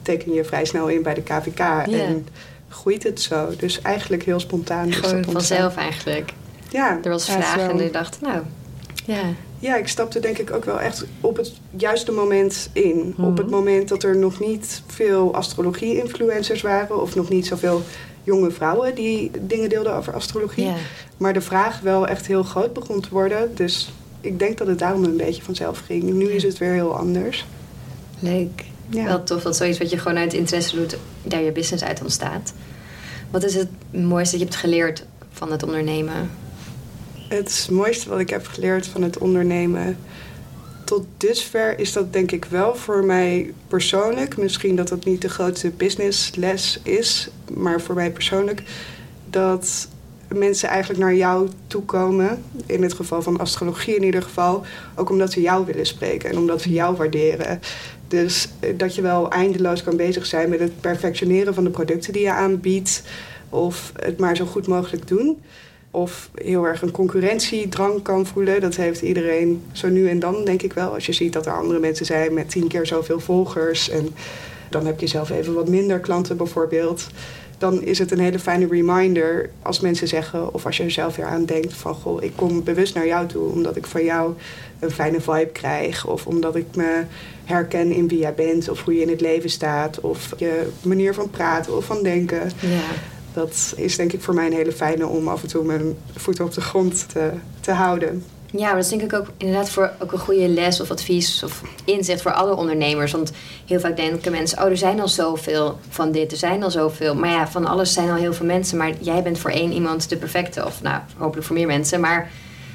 teken 0.06 0.32
je 0.32 0.44
vrij 0.44 0.64
snel 0.64 0.88
in 0.88 1.02
bij 1.02 1.14
de 1.14 1.22
KVK 1.22 1.58
en 1.90 2.26
groeit 2.68 3.02
het 3.02 3.20
zo. 3.20 3.48
Dus 3.56 3.82
eigenlijk 3.82 4.22
heel 4.22 4.40
spontaan. 4.40 4.92
Gewoon 4.92 5.24
vanzelf 5.24 5.76
eigenlijk. 5.76 6.32
Ja, 6.70 6.98
Er 7.02 7.10
was 7.10 7.30
vraag 7.30 7.58
en 7.58 7.78
je 7.78 7.90
dacht, 7.90 8.20
nou, 8.20 8.42
ja. 9.04 9.22
Ja, 9.58 9.76
ik 9.76 9.88
stapte 9.88 10.20
denk 10.20 10.38
ik 10.38 10.50
ook 10.50 10.64
wel 10.64 10.80
echt 10.80 11.06
op 11.20 11.36
het 11.36 11.52
juiste 11.76 12.12
moment 12.12 12.70
in. 12.72 13.14
Mhm. 13.16 13.28
Op 13.28 13.36
het 13.36 13.50
moment 13.50 13.88
dat 13.88 14.02
er 14.02 14.16
nog 14.16 14.40
niet 14.40 14.82
veel 14.86 15.34
astrologie-influencers 15.34 16.62
waren... 16.62 17.02
of 17.02 17.14
nog 17.14 17.28
niet 17.28 17.46
zoveel 17.46 17.82
jonge 18.22 18.50
vrouwen 18.50 18.94
die 18.94 19.30
dingen 19.40 19.68
deelden 19.68 19.94
over 19.94 20.14
astrologie. 20.14 20.72
Maar 21.16 21.32
de 21.32 21.40
vraag 21.40 21.80
wel 21.80 22.06
echt 22.06 22.26
heel 22.26 22.42
groot 22.42 22.72
begon 22.72 23.00
te 23.00 23.08
worden. 23.10 23.54
Dus 23.54 23.92
ik 24.20 24.38
denk 24.38 24.58
dat 24.58 24.66
het 24.66 24.78
daarom 24.78 25.04
een 25.04 25.16
beetje 25.16 25.42
vanzelf 25.42 25.82
ging. 25.86 26.02
Nu 26.02 26.30
is 26.30 26.42
het 26.42 26.58
weer 26.58 26.72
heel 26.72 26.96
anders. 26.96 27.46
Leuk. 28.18 28.64
Ja. 28.88 29.04
Wel 29.04 29.22
tof 29.22 29.42
dat 29.42 29.56
zoiets 29.56 29.78
wat 29.78 29.90
je 29.90 29.98
gewoon 29.98 30.18
uit 30.18 30.34
interesse 30.34 30.76
doet, 30.76 30.96
daar 31.22 31.42
je 31.42 31.52
business 31.52 31.84
uit 31.84 32.02
ontstaat. 32.02 32.52
Wat 33.30 33.44
is 33.44 33.54
het 33.54 33.68
mooiste 33.90 34.30
dat 34.30 34.40
je 34.40 34.52
hebt 34.52 34.60
geleerd 34.60 35.04
van 35.32 35.50
het 35.50 35.62
ondernemen? 35.62 36.30
Het 37.28 37.68
mooiste 37.70 38.08
wat 38.08 38.18
ik 38.18 38.30
heb 38.30 38.46
geleerd 38.46 38.86
van 38.86 39.02
het 39.02 39.18
ondernemen 39.18 39.96
tot 40.86 41.06
dusver 41.16 41.78
is 41.78 41.92
dat 41.92 42.12
denk 42.12 42.32
ik 42.32 42.44
wel 42.44 42.74
voor 42.74 43.04
mij 43.04 43.52
persoonlijk. 43.68 44.36
Misschien 44.36 44.76
dat 44.76 44.88
dat 44.88 45.04
niet 45.04 45.22
de 45.22 45.28
grootste 45.28 45.70
businessles 45.70 46.80
is, 46.82 47.28
maar 47.54 47.80
voor 47.80 47.94
mij 47.94 48.10
persoonlijk 48.10 48.62
dat 49.30 49.88
mensen 50.34 50.68
eigenlijk 50.68 51.00
naar 51.00 51.14
jou 51.14 51.48
toe 51.66 51.82
komen. 51.82 52.42
In 52.66 52.82
het 52.82 52.92
geval 52.92 53.22
van 53.22 53.38
astrologie 53.38 53.96
in 53.96 54.04
ieder 54.04 54.22
geval. 54.22 54.64
Ook 54.94 55.10
omdat 55.10 55.32
ze 55.32 55.40
jou 55.40 55.66
willen 55.66 55.86
spreken 55.86 56.30
en 56.30 56.38
omdat 56.38 56.62
ze 56.62 56.70
jou 56.70 56.96
waarderen. 56.96 57.60
Dus 58.08 58.48
eh, 58.60 58.70
dat 58.76 58.94
je 58.94 59.02
wel 59.02 59.30
eindeloos 59.30 59.82
kan 59.82 59.96
bezig 59.96 60.26
zijn 60.26 60.48
met 60.48 60.60
het 60.60 60.80
perfectioneren 60.80 61.54
van 61.54 61.64
de 61.64 61.70
producten 61.70 62.12
die 62.12 62.22
je 62.22 62.32
aanbiedt. 62.32 63.02
Of 63.48 63.92
het 63.96 64.18
maar 64.18 64.36
zo 64.36 64.44
goed 64.44 64.66
mogelijk 64.66 65.08
doen. 65.08 65.42
Of 65.90 66.30
heel 66.34 66.66
erg 66.66 66.82
een 66.82 66.90
concurrentiedrang 66.90 68.02
kan 68.02 68.26
voelen. 68.26 68.60
Dat 68.60 68.76
heeft 68.76 69.02
iedereen 69.02 69.62
zo 69.72 69.88
nu 69.88 70.08
en 70.08 70.18
dan, 70.18 70.44
denk 70.44 70.62
ik 70.62 70.72
wel. 70.72 70.94
Als 70.94 71.06
je 71.06 71.12
ziet 71.12 71.32
dat 71.32 71.46
er 71.46 71.56
andere 71.56 71.78
mensen 71.78 72.06
zijn 72.06 72.34
met 72.34 72.50
tien 72.50 72.68
keer 72.68 72.86
zoveel 72.86 73.20
volgers. 73.20 73.90
En 73.90 74.08
dan 74.70 74.86
heb 74.86 75.00
je 75.00 75.06
zelf 75.06 75.30
even 75.30 75.54
wat 75.54 75.68
minder 75.68 76.00
klanten 76.00 76.36
bijvoorbeeld. 76.36 77.06
Dan 77.58 77.82
is 77.82 77.98
het 77.98 78.10
een 78.10 78.18
hele 78.18 78.38
fijne 78.38 78.66
reminder 78.66 79.50
als 79.62 79.80
mensen 79.80 80.08
zeggen, 80.08 80.54
of 80.54 80.66
als 80.66 80.76
je 80.76 80.82
er 80.82 80.90
zelf 80.90 81.16
weer 81.16 81.26
aan 81.26 81.44
denkt 81.44 81.72
van 81.72 81.94
goh, 81.94 82.22
ik 82.22 82.32
kom 82.34 82.64
bewust 82.64 82.94
naar 82.94 83.06
jou 83.06 83.26
toe 83.26 83.50
omdat 83.50 83.76
ik 83.76 83.86
van 83.86 84.04
jou 84.04 84.34
een 84.78 84.90
fijne 84.90 85.20
vibe 85.20 85.50
krijg. 85.52 86.06
Of 86.06 86.26
omdat 86.26 86.56
ik 86.56 86.66
me 86.74 87.04
herken 87.44 87.92
in 87.92 88.08
wie 88.08 88.18
jij 88.18 88.34
bent 88.34 88.68
of 88.68 88.84
hoe 88.84 88.94
je 88.94 89.00
in 89.00 89.08
het 89.08 89.20
leven 89.20 89.50
staat. 89.50 90.00
Of 90.00 90.32
je 90.36 90.68
manier 90.82 91.14
van 91.14 91.30
praten 91.30 91.76
of 91.76 91.84
van 91.84 92.02
denken. 92.02 92.50
Ja. 92.60 92.80
Dat 93.32 93.74
is 93.76 93.96
denk 93.96 94.12
ik 94.12 94.22
voor 94.22 94.34
mij 94.34 94.46
een 94.46 94.52
hele 94.52 94.72
fijne 94.72 95.06
om 95.06 95.28
af 95.28 95.42
en 95.42 95.48
toe 95.48 95.64
mijn 95.64 95.96
voeten 96.14 96.44
op 96.44 96.54
de 96.54 96.60
grond 96.60 97.08
te, 97.08 97.30
te 97.60 97.70
houden. 97.70 98.24
Ja, 98.50 98.64
maar 98.64 98.74
dat 98.74 98.84
is 98.84 98.88
denk 98.88 99.02
ik 99.02 99.12
ook 99.12 99.26
inderdaad 99.36 99.70
voor 99.70 99.92
ook 99.98 100.12
een 100.12 100.18
goede 100.18 100.48
les 100.48 100.80
of 100.80 100.90
advies 100.90 101.42
of 101.42 101.62
inzicht 101.84 102.22
voor 102.22 102.32
alle 102.32 102.56
ondernemers. 102.56 103.12
Want 103.12 103.32
heel 103.66 103.80
vaak 103.80 103.96
denken 103.96 104.32
mensen, 104.32 104.62
oh 104.62 104.70
er 104.70 104.76
zijn 104.76 105.00
al 105.00 105.08
zoveel 105.08 105.78
van 105.88 106.12
dit, 106.12 106.32
er 106.32 106.38
zijn 106.38 106.62
al 106.62 106.70
zoveel. 106.70 107.14
Maar 107.14 107.30
ja, 107.30 107.48
van 107.48 107.66
alles 107.66 107.92
zijn 107.92 108.10
al 108.10 108.16
heel 108.16 108.34
veel 108.34 108.46
mensen. 108.46 108.78
Maar 108.78 108.92
jij 109.00 109.22
bent 109.22 109.38
voor 109.38 109.50
één 109.50 109.72
iemand 109.72 110.08
de 110.08 110.16
perfecte. 110.16 110.64
Of 110.64 110.82
nou, 110.82 111.00
hopelijk 111.16 111.46
voor 111.46 111.56
meer 111.56 111.66
mensen. 111.66 112.00
Maar 112.00 112.30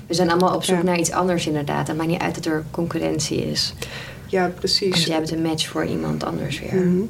we 0.07 0.13
zijn 0.13 0.29
allemaal 0.29 0.55
op 0.55 0.63
zoek 0.63 0.83
naar 0.83 0.99
iets 0.99 1.11
anders 1.11 1.47
inderdaad. 1.47 1.87
Het 1.87 1.97
maakt 1.97 2.09
niet 2.09 2.21
uit 2.21 2.35
dat 2.35 2.45
er 2.45 2.63
concurrentie 2.71 3.51
is. 3.51 3.73
Ja, 4.27 4.51
precies. 4.59 4.89
Want 4.89 5.03
jij 5.03 5.17
bent 5.17 5.31
een 5.31 5.41
match 5.41 5.67
voor 5.67 5.85
iemand 5.85 6.23
anders 6.23 6.59
weer. 6.59 6.75
Mhm. 6.75 7.01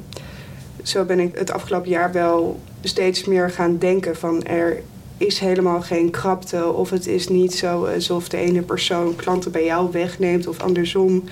Zo 0.82 1.04
ben 1.04 1.20
ik 1.20 1.38
het 1.38 1.52
afgelopen 1.52 1.90
jaar 1.90 2.12
wel 2.12 2.60
steeds 2.80 3.24
meer 3.24 3.50
gaan 3.50 3.78
denken 3.78 4.16
van 4.16 4.42
er 4.42 4.82
is 5.26 5.38
helemaal 5.38 5.80
geen 5.80 6.10
krapte. 6.10 6.72
Of 6.72 6.90
het 6.90 7.06
is 7.06 7.28
niet 7.28 7.54
zo 7.54 7.84
alsof 7.84 8.28
de 8.28 8.36
ene 8.36 8.62
persoon 8.62 9.16
klanten 9.16 9.52
bij 9.52 9.64
jou 9.64 9.90
wegneemt 9.92 10.46
of 10.46 10.60
andersom. 10.60 11.24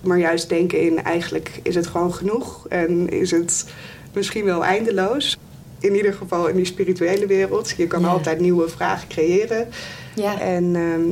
Maar 0.00 0.18
juist 0.18 0.48
denken 0.48 0.80
in 0.80 1.02
eigenlijk 1.02 1.60
is 1.62 1.74
het 1.74 1.86
gewoon 1.86 2.14
genoeg 2.14 2.66
en 2.68 3.08
is 3.08 3.30
het 3.30 3.66
misschien 4.12 4.44
wel 4.44 4.64
eindeloos. 4.64 5.38
In 5.78 5.96
ieder 5.96 6.12
geval 6.12 6.46
in 6.46 6.56
die 6.56 6.64
spirituele 6.64 7.26
wereld. 7.26 7.74
Je 7.76 7.86
kan 7.86 8.04
altijd 8.04 8.40
nieuwe 8.40 8.68
vragen 8.68 9.08
creëren. 9.08 9.68
Ja. 10.14 10.40
En 10.40 10.76
ehm, 10.76 11.08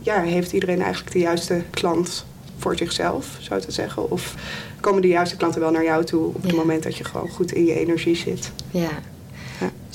ja, 0.00 0.22
heeft 0.22 0.52
iedereen 0.52 0.82
eigenlijk 0.82 1.12
de 1.12 1.18
juiste 1.18 1.62
klant 1.70 2.24
voor 2.58 2.76
zichzelf, 2.76 3.36
zou 3.40 3.60
te 3.60 3.72
zeggen? 3.72 4.10
Of 4.10 4.34
komen 4.80 5.02
de 5.02 5.08
juiste 5.08 5.36
klanten 5.36 5.60
wel 5.60 5.70
naar 5.70 5.84
jou 5.84 6.04
toe 6.04 6.24
op 6.24 6.42
het 6.42 6.54
moment 6.54 6.82
dat 6.82 6.96
je 6.96 7.04
gewoon 7.04 7.28
goed 7.28 7.52
in 7.52 7.64
je 7.64 7.74
energie 7.74 8.16
zit? 8.16 8.50
Ja. 8.70 8.90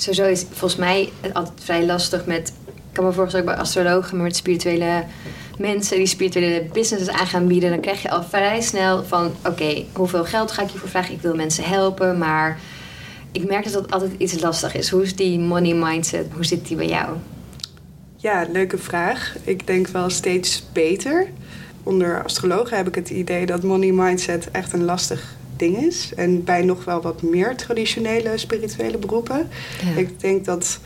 Sowieso 0.02 0.24
is 0.24 0.44
volgens 0.50 0.76
mij 0.76 1.12
altijd 1.32 1.64
vrij 1.64 1.86
lastig 1.86 2.26
met... 2.26 2.52
Ik 2.66 2.98
kan 2.98 3.04
me 3.04 3.12
voorstellen 3.12 3.46
bij 3.46 3.54
astrologen, 3.54 4.16
maar 4.16 4.26
met 4.26 4.36
spirituele 4.36 5.04
mensen 5.58 5.96
die 5.96 6.06
spirituele 6.06 6.66
businesses 6.72 7.08
aan 7.08 7.26
gaan 7.26 7.46
bieden, 7.46 7.70
dan 7.70 7.80
krijg 7.80 8.02
je 8.02 8.10
al 8.10 8.22
vrij 8.22 8.60
snel 8.60 9.04
van: 9.04 9.32
oké, 9.46 9.84
hoeveel 9.92 10.24
geld 10.24 10.52
ga 10.52 10.62
ik 10.62 10.68
hiervoor 10.68 10.88
vragen? 10.88 11.14
Ik 11.14 11.20
wil 11.20 11.34
mensen 11.34 11.64
helpen, 11.64 12.18
maar 12.18 12.58
ik 13.32 13.44
merk 13.44 13.64
dat 13.64 13.72
dat 13.72 13.90
altijd 13.90 14.12
iets 14.18 14.40
lastig 14.40 14.74
is. 14.74 14.90
Hoe 14.90 15.02
is 15.02 15.16
die 15.16 15.38
money 15.38 15.74
mindset? 15.74 16.26
Hoe 16.32 16.44
zit 16.44 16.66
die 16.66 16.76
bij 16.76 16.88
jou? 16.88 17.16
Ja, 18.16 18.46
leuke 18.52 18.78
vraag. 18.78 19.36
Ik 19.44 19.66
denk 19.66 19.88
wel 19.88 20.10
steeds 20.10 20.64
beter. 20.72 21.26
Onder 21.82 22.24
astrologen 22.24 22.76
heb 22.76 22.88
ik 22.88 22.94
het 22.94 23.10
idee 23.10 23.46
dat 23.46 23.62
money 23.62 23.92
mindset 23.92 24.50
echt 24.50 24.72
een 24.72 24.84
lastig 24.84 25.36
ding 25.62 25.76
is. 25.76 26.12
En 26.16 26.44
bij 26.44 26.62
nog 26.62 26.84
wel 26.84 27.00
wat 27.00 27.22
meer 27.22 27.56
traditionele 27.56 28.38
spirituele 28.38 28.98
beroepen. 28.98 29.48
Ik 29.96 30.20
denk 30.20 30.44
dat 30.44 30.78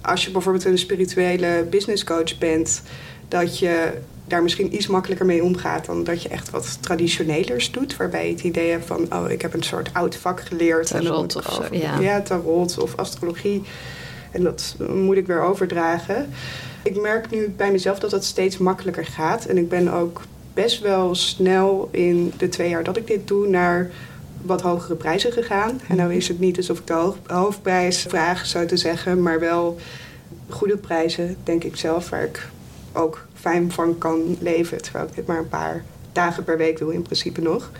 als 0.00 0.24
je 0.24 0.30
bijvoorbeeld 0.30 0.64
een 0.64 0.78
spirituele 0.78 1.66
business 1.70 2.04
coach 2.04 2.38
bent, 2.38 2.82
dat 3.28 3.58
je 3.58 3.92
daar 4.26 4.42
misschien 4.42 4.74
iets 4.74 4.86
makkelijker 4.86 5.26
mee 5.26 5.42
omgaat 5.42 5.86
dan 5.86 6.04
dat 6.04 6.22
je 6.22 6.28
echt 6.28 6.50
wat 6.50 6.78
traditionelers 6.80 7.70
doet. 7.70 7.96
Waarbij 7.96 8.26
je 8.26 8.32
het 8.32 8.42
idee 8.42 8.70
hebt 8.70 8.86
van, 8.86 9.06
oh, 9.12 9.30
ik 9.30 9.42
heb 9.42 9.54
een 9.54 9.62
soort 9.62 9.90
oud 9.92 10.16
vak 10.16 10.40
geleerd. 10.40 10.86
Tarot 10.86 11.36
of 11.36 11.52
zo, 11.52 11.64
ja. 11.70 11.98
Ja, 12.00 12.20
tarot 12.20 12.78
of 12.78 12.96
astrologie. 12.96 13.62
En 14.30 14.42
dat 14.42 14.76
moet 14.88 15.16
ik 15.16 15.26
weer 15.26 15.42
overdragen. 15.42 16.28
Ik 16.82 17.00
merk 17.00 17.30
nu 17.30 17.48
bij 17.56 17.70
mezelf 17.72 17.98
dat 17.98 18.10
dat 18.10 18.24
steeds 18.24 18.58
makkelijker 18.58 19.06
gaat. 19.06 19.44
En 19.44 19.58
ik 19.58 19.68
ben 19.68 19.92
ook 19.92 20.22
best 20.56 20.80
wel 20.80 21.14
snel 21.14 21.88
in 21.90 22.32
de 22.36 22.48
twee 22.48 22.68
jaar 22.68 22.84
dat 22.84 22.96
ik 22.96 23.06
dit 23.06 23.28
doe 23.28 23.48
naar 23.48 23.90
wat 24.42 24.62
hogere 24.62 24.94
prijzen 24.94 25.32
gegaan. 25.32 25.80
En 25.88 25.96
nou 25.96 26.14
is 26.14 26.28
het 26.28 26.38
niet 26.38 26.56
alsof 26.56 26.78
ik 26.78 26.86
de 26.86 27.12
hoofdprijs 27.26 28.02
vraag, 28.02 28.46
zou 28.46 28.66
te 28.66 28.76
zeggen, 28.76 29.22
maar 29.22 29.40
wel 29.40 29.76
goede 30.48 30.76
prijzen, 30.76 31.36
denk 31.44 31.64
ik 31.64 31.76
zelf, 31.76 32.08
waar 32.08 32.24
ik 32.24 32.48
ook 32.92 33.26
fijn 33.34 33.72
van 33.72 33.98
kan 33.98 34.36
leven. 34.40 34.82
Terwijl 34.82 35.06
ik 35.06 35.14
dit 35.14 35.26
maar 35.26 35.38
een 35.38 35.48
paar 35.48 35.84
dagen 36.12 36.44
per 36.44 36.56
week 36.56 36.78
doe, 36.78 36.94
in 36.94 37.02
principe 37.02 37.40
nog. 37.40 37.70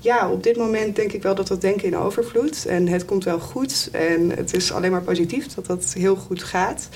Ja, 0.00 0.30
op 0.30 0.42
dit 0.42 0.56
moment 0.56 0.96
denk 0.96 1.12
ik 1.12 1.22
wel 1.22 1.34
dat 1.34 1.48
dat 1.48 1.60
denken 1.60 1.86
in 1.86 1.96
overvloed. 1.96 2.66
En 2.66 2.88
het 2.88 3.04
komt 3.04 3.24
wel 3.24 3.40
goed. 3.40 3.88
En 3.92 4.30
het 4.30 4.54
is 4.54 4.72
alleen 4.72 4.90
maar 4.90 5.02
positief 5.02 5.54
dat 5.54 5.66
dat 5.66 5.92
heel 5.98 6.16
goed 6.16 6.42
gaat. 6.42 6.88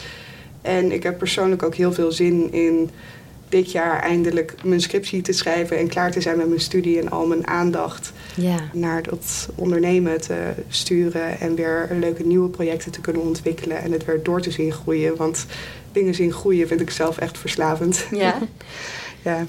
En 0.63 0.93
ik 0.93 1.03
heb 1.03 1.19
persoonlijk 1.19 1.63
ook 1.63 1.75
heel 1.75 1.93
veel 1.93 2.13
zin 2.13 2.53
in 2.53 2.91
dit 3.55 3.73
jaar 3.73 4.01
eindelijk 4.01 4.55
mijn 4.65 4.81
scriptie 4.81 5.23
te 5.23 5.33
schrijven 5.33 5.79
en 5.79 5.89
klaar 5.89 6.11
te 6.11 6.21
zijn 6.21 6.37
met 6.37 6.49
mijn 6.49 6.61
studie 6.61 7.01
en 7.01 7.11
al 7.11 7.27
mijn 7.27 7.47
aandacht 7.47 8.13
ja. 8.37 8.59
naar 8.73 9.03
dat 9.03 9.49
ondernemen 9.55 10.21
te 10.21 10.53
sturen 10.69 11.41
en 11.41 11.55
weer 11.55 11.89
leuke 12.01 12.27
nieuwe 12.27 12.49
projecten 12.49 12.93
te 12.93 13.01
kunnen 13.01 13.23
ontwikkelen 13.23 13.83
en 13.83 13.93
het 13.93 14.05
weer 14.05 14.23
door 14.23 14.41
te 14.41 14.51
zien 14.51 14.73
groeien. 14.73 15.17
Want 15.17 15.47
dingen 15.93 16.15
zien 16.15 16.33
groeien 16.33 16.69
vind 16.69 16.81
ik 16.81 16.91
zelf 16.91 17.19
echt 17.19 17.39
verslavend. 17.39 18.07
Ja. 18.11 18.39
ja. 19.23 19.47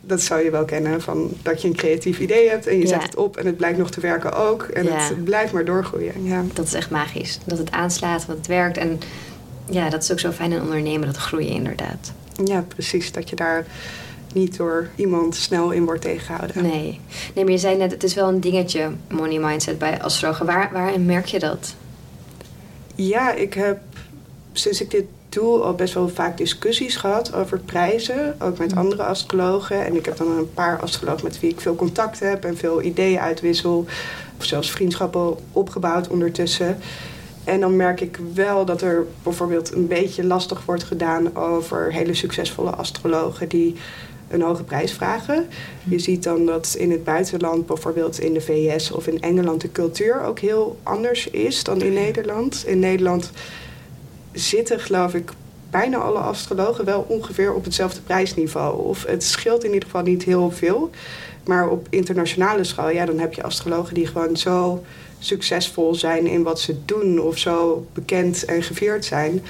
Dat 0.00 0.20
zou 0.20 0.44
je 0.44 0.50
wel 0.50 0.64
kennen, 0.64 1.00
van 1.00 1.30
dat 1.42 1.62
je 1.62 1.68
een 1.68 1.76
creatief 1.76 2.18
idee 2.18 2.48
hebt 2.48 2.66
en 2.66 2.78
je 2.78 2.86
zet 2.86 3.02
het 3.02 3.16
op 3.16 3.36
en 3.36 3.46
het 3.46 3.56
blijkt 3.56 3.78
nog 3.78 3.90
te 3.90 4.00
werken 4.00 4.32
ook. 4.32 4.62
En 4.62 4.86
het 4.86 5.24
blijft 5.24 5.52
maar 5.52 5.64
doorgroeien. 5.64 6.24
Ja. 6.24 6.44
Dat 6.52 6.66
is 6.66 6.74
echt 6.74 6.90
magisch. 6.90 7.38
Dat 7.44 7.58
het 7.58 7.70
aanslaat, 7.70 8.26
dat 8.26 8.36
het 8.36 8.46
werkt. 8.46 8.76
En 8.76 9.00
ja, 9.70 9.88
dat 9.88 10.02
is 10.02 10.12
ook 10.12 10.20
zo 10.20 10.30
fijn 10.30 10.52
in 10.52 10.60
ondernemen, 10.60 11.06
dat 11.06 11.16
groeien 11.16 11.50
inderdaad. 11.50 12.12
Ja, 12.44 12.64
precies. 12.68 13.12
Dat 13.12 13.30
je 13.30 13.36
daar 13.36 13.66
niet 14.34 14.56
door 14.56 14.88
iemand 14.96 15.34
snel 15.34 15.70
in 15.70 15.84
wordt 15.84 16.02
tegengehouden. 16.02 16.62
Nee. 16.62 17.00
nee, 17.34 17.44
maar 17.44 17.52
je 17.52 17.58
zei 17.58 17.76
net, 17.76 17.90
het 17.90 18.02
is 18.02 18.14
wel 18.14 18.28
een 18.28 18.40
dingetje, 18.40 18.90
money 19.08 19.38
mindset 19.38 19.78
bij 19.78 20.02
astrologen. 20.02 20.46
Waar, 20.46 20.70
waarin 20.72 21.06
merk 21.06 21.26
je 21.26 21.38
dat? 21.38 21.74
Ja, 22.94 23.32
ik 23.32 23.54
heb 23.54 23.78
sinds 24.52 24.80
ik 24.80 24.90
dit 24.90 25.04
doe 25.28 25.60
al 25.60 25.74
best 25.74 25.94
wel 25.94 26.08
vaak 26.08 26.36
discussies 26.36 26.96
gehad 26.96 27.34
over 27.34 27.58
prijzen. 27.58 28.34
Ook 28.40 28.58
met 28.58 28.72
mm. 28.72 28.78
andere 28.78 29.02
astrologen. 29.02 29.84
En 29.84 29.96
ik 29.96 30.04
heb 30.04 30.16
dan 30.16 30.30
een 30.30 30.52
paar 30.54 30.80
astrologen 30.80 31.24
met 31.24 31.40
wie 31.40 31.50
ik 31.50 31.60
veel 31.60 31.74
contact 31.74 32.20
heb 32.20 32.44
en 32.44 32.56
veel 32.56 32.82
ideeën 32.82 33.18
uitwissel. 33.18 33.86
Of 34.38 34.44
zelfs 34.44 34.70
vriendschappen 34.70 35.36
opgebouwd 35.52 36.08
ondertussen. 36.08 36.78
En 37.44 37.60
dan 37.60 37.76
merk 37.76 38.00
ik 38.00 38.18
wel 38.34 38.64
dat 38.64 38.82
er 38.82 39.06
bijvoorbeeld 39.22 39.72
een 39.72 39.86
beetje 39.86 40.24
lastig 40.24 40.64
wordt 40.64 40.82
gedaan 40.82 41.36
over 41.36 41.92
hele 41.92 42.14
succesvolle 42.14 42.70
astrologen 42.70 43.48
die 43.48 43.76
een 44.28 44.42
hoge 44.42 44.64
prijs 44.64 44.92
vragen. 44.92 45.46
Je 45.84 45.98
ziet 45.98 46.22
dan 46.22 46.46
dat 46.46 46.74
in 46.78 46.90
het 46.90 47.04
buitenland, 47.04 47.66
bijvoorbeeld 47.66 48.20
in 48.20 48.32
de 48.32 48.40
VS 48.40 48.90
of 48.90 49.06
in 49.06 49.20
Engeland, 49.20 49.60
de 49.60 49.72
cultuur 49.72 50.22
ook 50.24 50.38
heel 50.38 50.78
anders 50.82 51.30
is 51.30 51.64
dan 51.64 51.80
in 51.80 51.92
Nederland. 51.92 52.64
In 52.66 52.78
Nederland 52.78 53.30
zitten, 54.32 54.80
geloof 54.80 55.14
ik, 55.14 55.30
bijna 55.72 55.96
alle 55.96 56.18
astrologen 56.18 56.84
wel 56.84 57.04
ongeveer 57.08 57.54
op 57.54 57.64
hetzelfde 57.64 58.00
prijsniveau. 58.00 58.82
Of 58.84 59.04
het 59.06 59.24
scheelt 59.24 59.64
in 59.64 59.72
ieder 59.72 59.88
geval 59.88 60.02
niet 60.02 60.22
heel 60.22 60.50
veel. 60.50 60.90
Maar 61.44 61.68
op 61.68 61.86
internationale 61.90 62.64
schaal, 62.64 62.90
ja, 62.90 63.06
dan 63.06 63.18
heb 63.18 63.34
je 63.34 63.42
astrologen 63.42 63.94
die 63.94 64.06
gewoon 64.06 64.36
zo 64.36 64.84
succesvol 65.18 65.94
zijn 65.94 66.26
in 66.26 66.42
wat 66.42 66.60
ze 66.60 66.84
doen 66.84 67.20
of 67.20 67.38
zo 67.38 67.86
bekend 67.92 68.44
en 68.44 68.62
gevierd 68.62 69.04
zijn, 69.04 69.42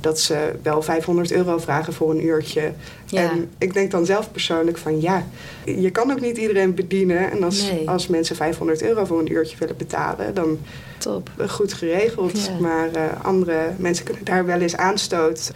dat 0.00 0.20
ze 0.20 0.52
wel 0.62 0.82
500 0.82 1.32
euro 1.32 1.58
vragen 1.58 1.92
voor 1.92 2.10
een 2.10 2.24
uurtje. 2.24 2.72
En 3.12 3.50
ik 3.58 3.72
denk 3.72 3.90
dan 3.90 4.06
zelf 4.06 4.32
persoonlijk 4.32 4.78
van 4.78 5.00
ja, 5.00 5.26
je 5.64 5.90
kan 5.90 6.10
ook 6.10 6.20
niet 6.20 6.36
iedereen 6.36 6.74
bedienen. 6.74 7.30
En 7.30 7.42
als, 7.42 7.70
als 7.86 8.06
mensen 8.06 8.36
500 8.36 8.82
euro 8.82 9.04
voor 9.04 9.18
een 9.18 9.32
uurtje 9.32 9.56
willen 9.58 9.76
betalen, 9.76 10.34
dan 10.34 10.58
Top. 10.98 11.30
goed 11.48 11.72
geregeld. 11.72 12.60
Maar 12.60 12.88
uh, 12.96 13.02
andere 13.22 13.72
mensen 13.76 14.04
kunnen 14.04 14.24
daar 14.24 14.46
wel 14.46 14.60
eens 14.60 14.76
aanstoot 14.76 15.52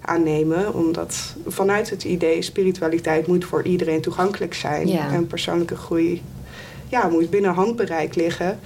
aannemen. 0.00 0.74
Omdat 0.74 1.34
vanuit 1.46 1.90
het 1.90 2.04
idee 2.04 2.42
spiritualiteit 2.42 3.26
moet 3.26 3.44
voor 3.44 3.62
iedereen 3.62 4.00
toegankelijk 4.00 4.54
zijn. 4.54 4.88
En 4.88 5.26
persoonlijke 5.26 5.76
groei 5.76 6.22
ja, 6.88 7.08
moet 7.08 7.30
binnen 7.30 7.54
handbereik 7.54 8.14
liggen. 8.14 8.58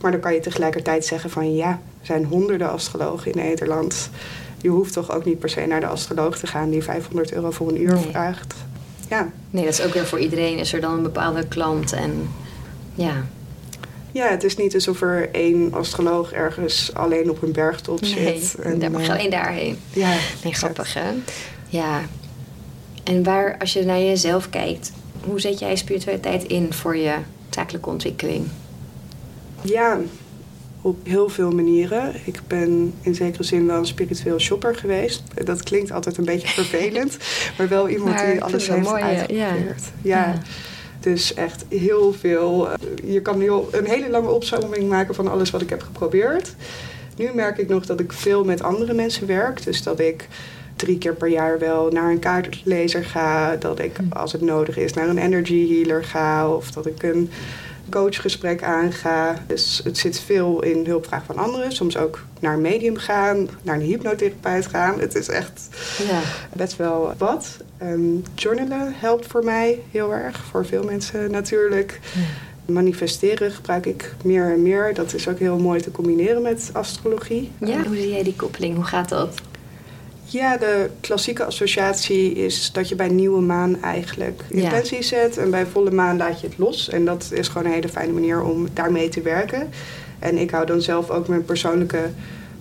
Maar 0.00 0.10
dan 0.10 0.20
kan 0.20 0.34
je 0.34 0.40
tegelijkertijd 0.40 1.04
zeggen 1.04 1.30
van 1.30 1.54
ja, 1.54 1.68
er 1.70 2.06
zijn 2.06 2.24
honderden 2.24 2.70
astrologen 2.70 3.32
in 3.32 3.38
Nederland. 3.38 4.10
Je 4.60 4.68
hoeft 4.68 4.92
toch 4.92 5.10
ook 5.10 5.24
niet 5.24 5.38
per 5.38 5.48
se 5.48 5.66
naar 5.66 5.80
de 5.80 5.86
astroloog 5.86 6.38
te 6.38 6.46
gaan 6.46 6.70
die 6.70 6.82
500 6.82 7.32
euro 7.32 7.50
voor 7.50 7.68
een 7.68 7.82
uur 7.82 7.98
vraagt. 7.98 8.54
Ja. 9.08 9.30
Nee, 9.50 9.64
dat 9.64 9.72
is 9.72 9.82
ook 9.82 9.94
weer 9.94 10.06
voor 10.06 10.18
iedereen. 10.18 10.58
Is 10.58 10.72
er 10.72 10.80
dan 10.80 10.92
een 10.92 11.02
bepaalde 11.02 11.46
klant 11.46 11.92
en 11.92 12.28
ja. 12.94 13.24
Ja, 14.12 14.28
het 14.28 14.44
is 14.44 14.56
niet 14.56 14.74
alsof 14.74 15.02
er 15.02 15.28
één 15.32 15.72
astroloog 15.72 16.32
ergens 16.32 16.94
alleen 16.94 17.30
op 17.30 17.42
een 17.42 17.52
bergtop 17.52 18.04
zit. 18.04 18.54
Nee, 18.64 18.78
daar 18.78 18.90
mag 18.90 19.06
je 19.06 19.12
alleen 19.12 19.30
daarheen. 19.30 19.78
Ja, 19.92 20.14
nee, 20.44 20.54
grappig 20.54 20.94
hè? 20.94 21.10
Ja. 21.68 22.00
En 23.04 23.22
waar, 23.22 23.58
als 23.58 23.72
je 23.72 23.84
naar 23.84 24.00
jezelf 24.00 24.50
kijkt, 24.50 24.92
hoe 25.24 25.40
zet 25.40 25.58
jij 25.58 25.76
spiritualiteit 25.76 26.44
in 26.44 26.72
voor 26.72 26.96
je 26.96 27.14
zakelijke 27.50 27.88
ontwikkeling? 27.88 28.46
Ja, 29.62 29.98
op 30.82 30.98
heel 31.06 31.28
veel 31.28 31.50
manieren. 31.50 32.12
Ik 32.24 32.40
ben 32.46 32.94
in 33.00 33.14
zekere 33.14 33.42
zin 33.42 33.66
wel 33.66 33.76
een 33.78 33.86
spiritueel 33.86 34.38
shopper 34.38 34.74
geweest. 34.76 35.22
Dat 35.44 35.62
klinkt 35.62 35.90
altijd 35.92 36.16
een 36.16 36.24
beetje 36.24 36.48
vervelend, 36.48 37.16
maar 37.58 37.68
wel 37.68 37.88
iemand 37.88 38.14
Maar 38.14 38.30
die 38.30 38.42
alles 38.42 38.68
heeft 38.68 38.88
mooi, 38.88 39.02
uitgeprobeerd. 39.02 39.82
ja. 40.02 40.38
Dus 41.00 41.34
echt 41.34 41.64
heel 41.68 42.12
veel. 42.12 42.68
Je 43.04 43.20
kan 43.22 43.38
nu 43.38 43.50
al 43.50 43.68
een 43.70 43.86
hele 43.86 44.10
lange 44.10 44.28
opzomming 44.30 44.88
maken 44.88 45.14
van 45.14 45.28
alles 45.28 45.50
wat 45.50 45.60
ik 45.60 45.70
heb 45.70 45.82
geprobeerd. 45.82 46.54
Nu 47.16 47.30
merk 47.34 47.58
ik 47.58 47.68
nog 47.68 47.86
dat 47.86 48.00
ik 48.00 48.12
veel 48.12 48.44
met 48.44 48.62
andere 48.62 48.92
mensen 48.94 49.26
werk. 49.26 49.64
Dus 49.64 49.82
dat 49.82 50.00
ik 50.00 50.28
drie 50.76 50.98
keer 50.98 51.14
per 51.14 51.28
jaar 51.28 51.58
wel 51.58 51.90
naar 51.90 52.10
een 52.10 52.18
kaartlezer 52.18 53.04
ga. 53.04 53.56
Dat 53.56 53.78
ik, 53.78 53.96
Hm. 53.96 54.12
als 54.18 54.32
het 54.32 54.40
nodig 54.40 54.76
is, 54.76 54.92
naar 54.92 55.08
een 55.08 55.18
energy 55.18 55.68
healer 55.74 56.04
ga. 56.04 56.48
Of 56.50 56.70
dat 56.70 56.86
ik 56.86 57.02
een 57.02 57.30
coachgesprek 57.90 58.62
aanga. 58.62 59.34
Dus 59.46 59.80
het 59.84 59.98
zit 59.98 60.20
veel 60.20 60.62
in 60.62 60.86
hulpvraag 60.86 61.24
van 61.24 61.36
anderen. 61.38 61.72
Soms 61.72 61.96
ook 61.96 62.24
naar 62.40 62.54
een 62.54 62.60
medium 62.60 62.96
gaan, 62.96 63.48
naar 63.62 63.74
een 63.74 63.80
hypnotherapeut 63.80 64.66
gaan. 64.66 65.00
Het 65.00 65.14
is 65.14 65.28
echt 65.28 65.68
Ja. 66.08 66.20
best 66.56 66.76
wel 66.76 67.12
wat. 67.18 67.56
Ehm, 67.78 68.00
journalen 68.34 68.92
helpt 68.96 69.26
voor 69.26 69.44
mij 69.44 69.82
heel 69.90 70.14
erg. 70.14 70.40
Voor 70.50 70.66
veel 70.66 70.84
mensen 70.84 71.30
natuurlijk. 71.30 72.00
Manifesteren 72.66 73.50
gebruik 73.50 73.86
ik 73.86 74.14
meer 74.24 74.52
en 74.52 74.62
meer. 74.62 74.94
Dat 74.94 75.14
is 75.14 75.28
ook 75.28 75.38
heel 75.38 75.58
mooi 75.58 75.80
te 75.80 75.90
combineren 75.90 76.42
met 76.42 76.70
astrologie. 76.72 77.50
ja. 77.58 77.82
Hoe 77.86 77.96
zie 77.96 78.10
jij 78.10 78.22
die 78.22 78.36
koppeling? 78.36 78.74
Hoe 78.74 78.84
gaat 78.84 79.08
dat? 79.08 79.34
Ja, 80.32 80.56
de 80.56 80.90
klassieke 81.00 81.44
associatie 81.44 82.32
is 82.32 82.72
dat 82.72 82.88
je 82.88 82.94
bij 82.94 83.08
nieuwe 83.08 83.40
maan 83.40 83.82
eigenlijk 83.82 84.42
Ja. 84.50 84.62
intentie 84.62 85.02
zet. 85.02 85.36
En 85.36 85.50
bij 85.50 85.66
volle 85.66 85.90
maan 85.90 86.16
laat 86.16 86.40
je 86.40 86.46
het 86.46 86.58
los. 86.58 86.88
En 86.88 87.04
dat 87.04 87.30
is 87.32 87.48
gewoon 87.48 87.66
een 87.66 87.72
hele 87.72 87.88
fijne 87.88 88.12
manier 88.12 88.42
om 88.42 88.68
daarmee 88.72 89.08
te 89.08 89.22
werken. 89.22 89.68
En 90.18 90.38
ik 90.38 90.50
hou 90.50 90.66
dan 90.66 90.82
zelf 90.82 91.10
ook 91.10 91.28
mijn 91.28 91.44
persoonlijke 91.44 92.10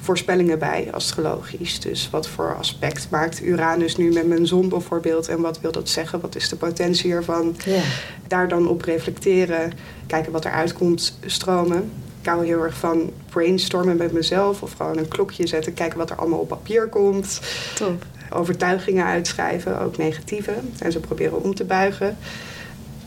voorspellingen 0.02 0.60
bij, 0.60 0.88
astrologisch. 0.92 1.80
Dus 1.80 2.10
wat 2.10 2.28
voor 2.28 2.56
aspect 2.56 3.08
maakt 3.10 3.42
Uranus 3.44 3.96
nu 3.98 4.12
met 4.14 4.28
mijn 4.28 4.48
zon 4.48 4.70
bijvoorbeeld? 4.70 5.28
En 5.28 5.42
wat 5.42 5.60
wil 5.62 5.72
dat 5.72 5.90
zeggen? 5.90 6.20
Wat 6.20 6.36
is 6.36 6.50
de 6.50 6.56
potentie 6.56 7.12
ervan? 7.12 7.56
Ja. 7.66 7.82
Daar 8.28 8.48
dan 8.48 8.68
op 8.68 8.82
reflecteren, 8.82 9.72
kijken 10.08 10.32
wat 10.32 10.46
eruit 10.46 10.74
komt 10.74 11.18
stromen. 11.26 11.92
Hou 12.30 12.46
heel 12.46 12.64
erg 12.64 12.78
van 12.78 13.12
brainstormen 13.30 13.98
met 13.98 14.12
mezelf 14.12 14.62
of 14.62 14.72
gewoon 14.72 14.98
een 14.98 15.08
klokje 15.08 15.48
zetten, 15.48 15.74
kijken 15.74 15.98
wat 15.98 16.10
er 16.10 16.16
allemaal 16.16 16.40
op 16.40 16.48
papier 16.48 16.88
komt. 16.88 17.40
Top. 17.76 18.06
Overtuigingen 18.30 19.06
uitschrijven, 19.06 19.80
ook 19.82 19.98
negatieve, 19.98 20.54
en 20.80 20.92
ze 20.92 21.00
proberen 21.00 21.44
om 21.44 21.56
te 21.56 21.64
buigen. 21.64 22.18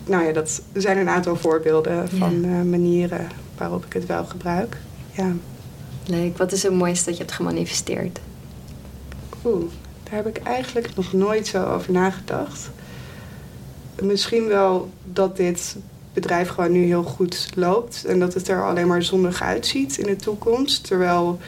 Nou 0.07 0.25
ja, 0.25 0.33
dat 0.33 0.63
zijn 0.73 0.99
een 0.99 1.09
aantal 1.09 1.37
voorbeelden 1.37 1.95
Ja. 1.95 2.07
van 2.19 2.45
eh, 2.45 2.51
manieren 2.63 3.29
waarop 3.57 3.85
ik 3.85 3.93
het 3.93 4.07
wel 4.07 4.25
gebruik. 4.25 4.77
Ja, 5.13 5.33
Leuk. 6.07 6.37
Wat 6.39 6.53
is 6.53 6.63
het 6.63 6.73
mooiste 6.73 7.05
dat 7.05 7.17
je 7.17 7.23
hebt 7.23 7.35
gemanifesteerd? 7.35 8.21
oeh, 9.45 9.65
daar 10.03 10.15
heb 10.15 10.27
ik 10.27 10.37
eigenlijk 10.37 10.97
nog 10.97 11.13
nooit 11.13 11.47
zo 11.47 11.65
over 11.65 11.93
nagedacht. 11.93 12.71
Misschien 14.03 14.47
wel 14.47 14.91
dat 15.05 15.37
dit 15.37 15.77
bedrijf 16.13 16.49
gewoon 16.49 16.73
nu 16.73 16.85
heel 16.85 17.03
goed 17.03 17.49
loopt 17.55 18.05
en 18.05 18.19
dat 18.19 18.35
het 18.35 18.49
er 18.49 18.65
alleen 18.65 18.87
maar 18.87 19.03
zonnig 19.03 19.43
uitziet 19.43 19.99
in 19.99 20.07
de 20.07 20.17
toekomst. 20.17 20.87
Terwijl 20.87 21.39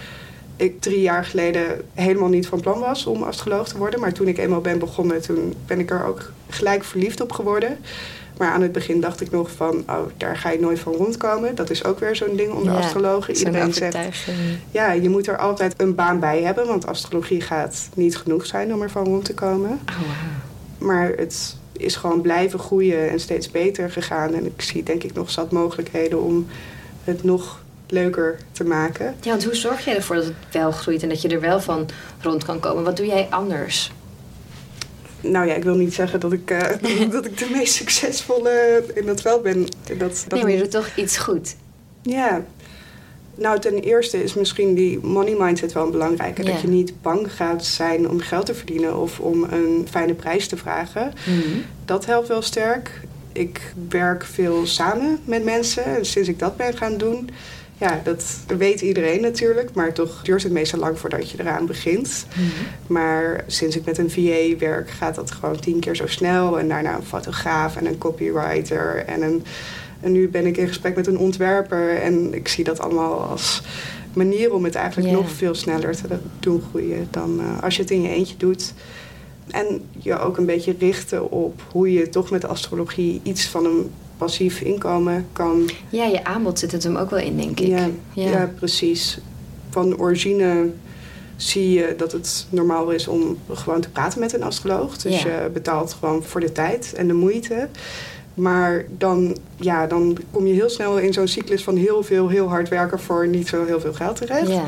ik 0.56 0.80
drie 0.80 1.00
jaar 1.00 1.24
geleden 1.24 1.82
helemaal 1.94 2.28
niet 2.28 2.46
van 2.46 2.60
plan 2.60 2.80
was 2.80 3.06
om 3.06 3.22
astroloog 3.22 3.68
te 3.68 3.78
worden. 3.78 4.00
Maar 4.00 4.12
toen 4.12 4.28
ik 4.28 4.38
eenmaal 4.38 4.60
ben 4.60 4.78
begonnen, 4.78 5.22
toen 5.22 5.54
ben 5.66 5.80
ik 5.80 5.90
er 5.90 6.04
ook 6.04 6.32
gelijk 6.48 6.84
verliefd 6.84 7.20
op 7.20 7.32
geworden. 7.32 7.78
Maar 8.38 8.52
aan 8.52 8.62
het 8.62 8.72
begin 8.72 9.00
dacht 9.00 9.20
ik 9.20 9.30
nog 9.30 9.50
van, 9.50 9.84
oh, 9.88 9.98
daar 10.16 10.36
ga 10.36 10.50
je 10.50 10.60
nooit 10.60 10.78
van 10.78 10.92
rondkomen. 10.92 11.54
Dat 11.54 11.70
is 11.70 11.84
ook 11.84 11.98
weer 11.98 12.16
zo'n 12.16 12.36
ding 12.36 12.52
onder 12.52 12.72
Ja, 12.72 12.78
astrologen. 12.78 13.36
Iedereen 13.36 13.74
zegt, 13.74 13.98
ja, 14.70 14.92
je 14.92 15.08
moet 15.08 15.26
er 15.26 15.38
altijd 15.38 15.74
een 15.76 15.94
baan 15.94 16.20
bij 16.20 16.42
hebben. 16.42 16.66
Want 16.66 16.86
astrologie 16.86 17.40
gaat 17.40 17.88
niet 17.94 18.16
genoeg 18.16 18.46
zijn 18.46 18.74
om 18.74 18.82
er 18.82 18.90
van 18.90 19.04
rond 19.04 19.24
te 19.24 19.34
komen. 19.34 19.80
Oh. 19.88 20.86
Maar 20.86 21.12
het 21.16 21.56
is 21.76 21.96
gewoon 21.96 22.20
blijven 22.20 22.58
groeien 22.58 23.10
en 23.10 23.20
steeds 23.20 23.50
beter 23.50 23.90
gegaan. 23.90 24.34
En 24.34 24.46
ik 24.46 24.62
zie 24.62 24.82
denk 24.82 25.02
ik 25.02 25.12
nog 25.12 25.30
zat 25.30 25.52
mogelijkheden 25.52 26.22
om 26.22 26.46
het 27.04 27.22
nog 27.22 27.62
leuker 27.88 28.38
te 28.52 28.64
maken. 28.64 29.14
Ja, 29.20 29.30
want 29.30 29.44
hoe 29.44 29.54
zorg 29.54 29.84
jij 29.84 29.96
ervoor 29.96 30.16
dat 30.16 30.24
het 30.24 30.34
wel 30.52 30.70
groeit 30.70 31.02
en 31.02 31.08
dat 31.08 31.22
je 31.22 31.28
er 31.28 31.40
wel 31.40 31.60
van 31.60 31.88
rond 32.20 32.44
kan 32.44 32.60
komen? 32.60 32.84
Wat 32.84 32.96
doe 32.96 33.06
jij 33.06 33.26
anders? 33.30 33.92
Nou 35.20 35.46
ja, 35.46 35.54
ik 35.54 35.64
wil 35.64 35.74
niet 35.74 35.94
zeggen 35.94 36.20
dat 36.20 36.32
ik, 36.32 36.50
eh, 36.50 37.10
dat 37.10 37.24
ik 37.24 37.38
de 37.38 37.48
meest 37.52 37.74
succesvolle 37.74 38.84
in 38.94 39.06
dat 39.06 39.20
veld 39.20 39.42
ben. 39.42 39.62
Dat, 39.62 39.98
dat 39.98 40.28
nee, 40.28 40.42
maar 40.42 40.50
je 40.50 40.58
doet 40.58 40.70
toch 40.70 40.96
iets 40.96 41.16
goed? 41.18 41.56
Ja. 42.02 42.44
Nou, 43.34 43.60
ten 43.60 43.78
eerste 43.78 44.22
is 44.22 44.34
misschien 44.34 44.74
die 44.74 44.98
money 45.02 45.34
mindset 45.38 45.72
wel 45.72 45.84
een 45.84 45.90
belangrijke. 45.90 46.42
Ja. 46.42 46.50
Dat 46.52 46.60
je 46.60 46.68
niet 46.68 47.02
bang 47.02 47.32
gaat 47.32 47.64
zijn 47.64 48.10
om 48.10 48.20
geld 48.20 48.46
te 48.46 48.54
verdienen 48.54 48.96
of 48.96 49.20
om 49.20 49.42
een 49.42 49.86
fijne 49.90 50.14
prijs 50.14 50.48
te 50.48 50.56
vragen. 50.56 51.12
Dat 51.84 52.06
helpt 52.06 52.28
wel 52.28 52.42
sterk. 52.42 53.00
Ik 53.32 53.74
werk 53.88 54.24
veel 54.24 54.66
samen 54.66 55.18
met 55.24 55.44
mensen. 55.44 55.84
En 55.84 56.06
sinds 56.06 56.28
ik 56.28 56.38
dat 56.38 56.56
ben 56.56 56.76
gaan 56.76 56.96
doen, 56.96 57.30
ja, 57.78 58.00
dat 58.04 58.24
weet 58.46 58.80
iedereen 58.80 59.20
natuurlijk. 59.20 59.74
Maar 59.74 59.92
toch 59.92 60.22
duurt 60.22 60.42
het 60.42 60.52
meestal 60.52 60.78
lang 60.78 60.98
voordat 60.98 61.30
je 61.30 61.40
eraan 61.40 61.66
begint. 61.66 62.26
Maar 62.86 63.44
sinds 63.46 63.76
ik 63.76 63.84
met 63.84 63.98
een 63.98 64.10
VA 64.10 64.58
werk, 64.58 64.90
gaat 64.90 65.14
dat 65.14 65.30
gewoon 65.30 65.60
tien 65.60 65.80
keer 65.80 65.96
zo 65.96 66.06
snel. 66.06 66.58
En 66.58 66.68
daarna 66.68 66.96
een 66.96 67.04
fotograaf 67.04 67.76
en 67.76 67.86
een 67.86 67.98
copywriter. 67.98 69.04
En, 69.06 69.22
een, 69.22 69.44
en 70.04 70.12
nu 70.12 70.28
ben 70.28 70.46
ik 70.46 70.56
in 70.56 70.68
gesprek 70.68 70.96
met 70.96 71.06
een 71.06 71.18
ontwerper. 71.18 71.96
En 72.00 72.34
ik 72.34 72.48
zie 72.48 72.64
dat 72.64 72.80
allemaal 72.80 73.20
als 73.20 73.62
manier 74.12 74.52
om 74.52 74.64
het 74.64 74.74
eigenlijk 74.74 75.12
nog 75.12 75.30
veel 75.30 75.54
sneller 75.54 75.96
te 75.96 76.02
doen 76.40 76.62
groeien 76.70 77.08
dan 77.10 77.40
eh, 77.40 77.62
als 77.62 77.76
je 77.76 77.82
het 77.82 77.90
in 77.90 78.02
je 78.02 78.08
eentje 78.08 78.36
doet. 78.36 78.72
En 79.50 79.82
je 79.98 80.18
ook 80.18 80.36
een 80.36 80.46
beetje 80.46 80.74
richten 80.78 81.30
op 81.30 81.62
hoe 81.72 81.92
je 81.92 82.08
toch 82.08 82.30
met 82.30 82.40
de 82.40 82.46
astrologie 82.46 83.20
iets 83.22 83.46
van 83.46 83.64
een 83.64 83.90
passief 84.16 84.60
inkomen 84.60 85.26
kan. 85.32 85.70
Ja, 85.88 86.04
je 86.04 86.24
aanbod 86.24 86.58
zit 86.58 86.72
het 86.72 86.82
hem 86.82 86.96
ook 86.96 87.10
wel 87.10 87.18
in, 87.18 87.36
denk 87.36 87.60
ik. 87.60 87.66
Ja, 87.68 87.88
Ja. 88.12 88.30
ja. 88.30 88.50
precies. 88.56 89.18
Van 89.70 89.98
origine 89.98 90.70
zie 91.36 91.70
je 91.72 91.94
dat 91.96 92.12
het 92.12 92.46
normaal 92.50 92.90
is 92.90 93.08
om 93.08 93.38
gewoon 93.52 93.80
te 93.80 93.90
praten 93.90 94.20
met 94.20 94.32
een 94.34 94.42
astroloog. 94.42 94.96
Dus 94.96 95.22
Ja. 95.22 95.28
je 95.42 95.50
betaalt 95.50 95.92
gewoon 95.92 96.22
voor 96.22 96.40
de 96.40 96.52
tijd 96.52 96.92
en 96.96 97.06
de 97.06 97.14
moeite. 97.14 97.68
Maar 98.34 98.84
dan, 98.98 99.36
ja, 99.56 99.86
dan 99.86 100.18
kom 100.30 100.46
je 100.46 100.52
heel 100.52 100.68
snel 100.70 100.98
in 100.98 101.12
zo'n 101.12 101.28
cyclus 101.28 101.64
van 101.64 101.76
heel 101.76 102.02
veel, 102.02 102.28
heel 102.28 102.48
hard 102.48 102.68
werken 102.68 103.00
voor 103.00 103.28
niet 103.28 103.48
zo 103.48 103.64
heel 103.64 103.80
veel 103.80 103.92
geld 103.92 104.16
terecht. 104.16 104.48
Ja. 104.48 104.64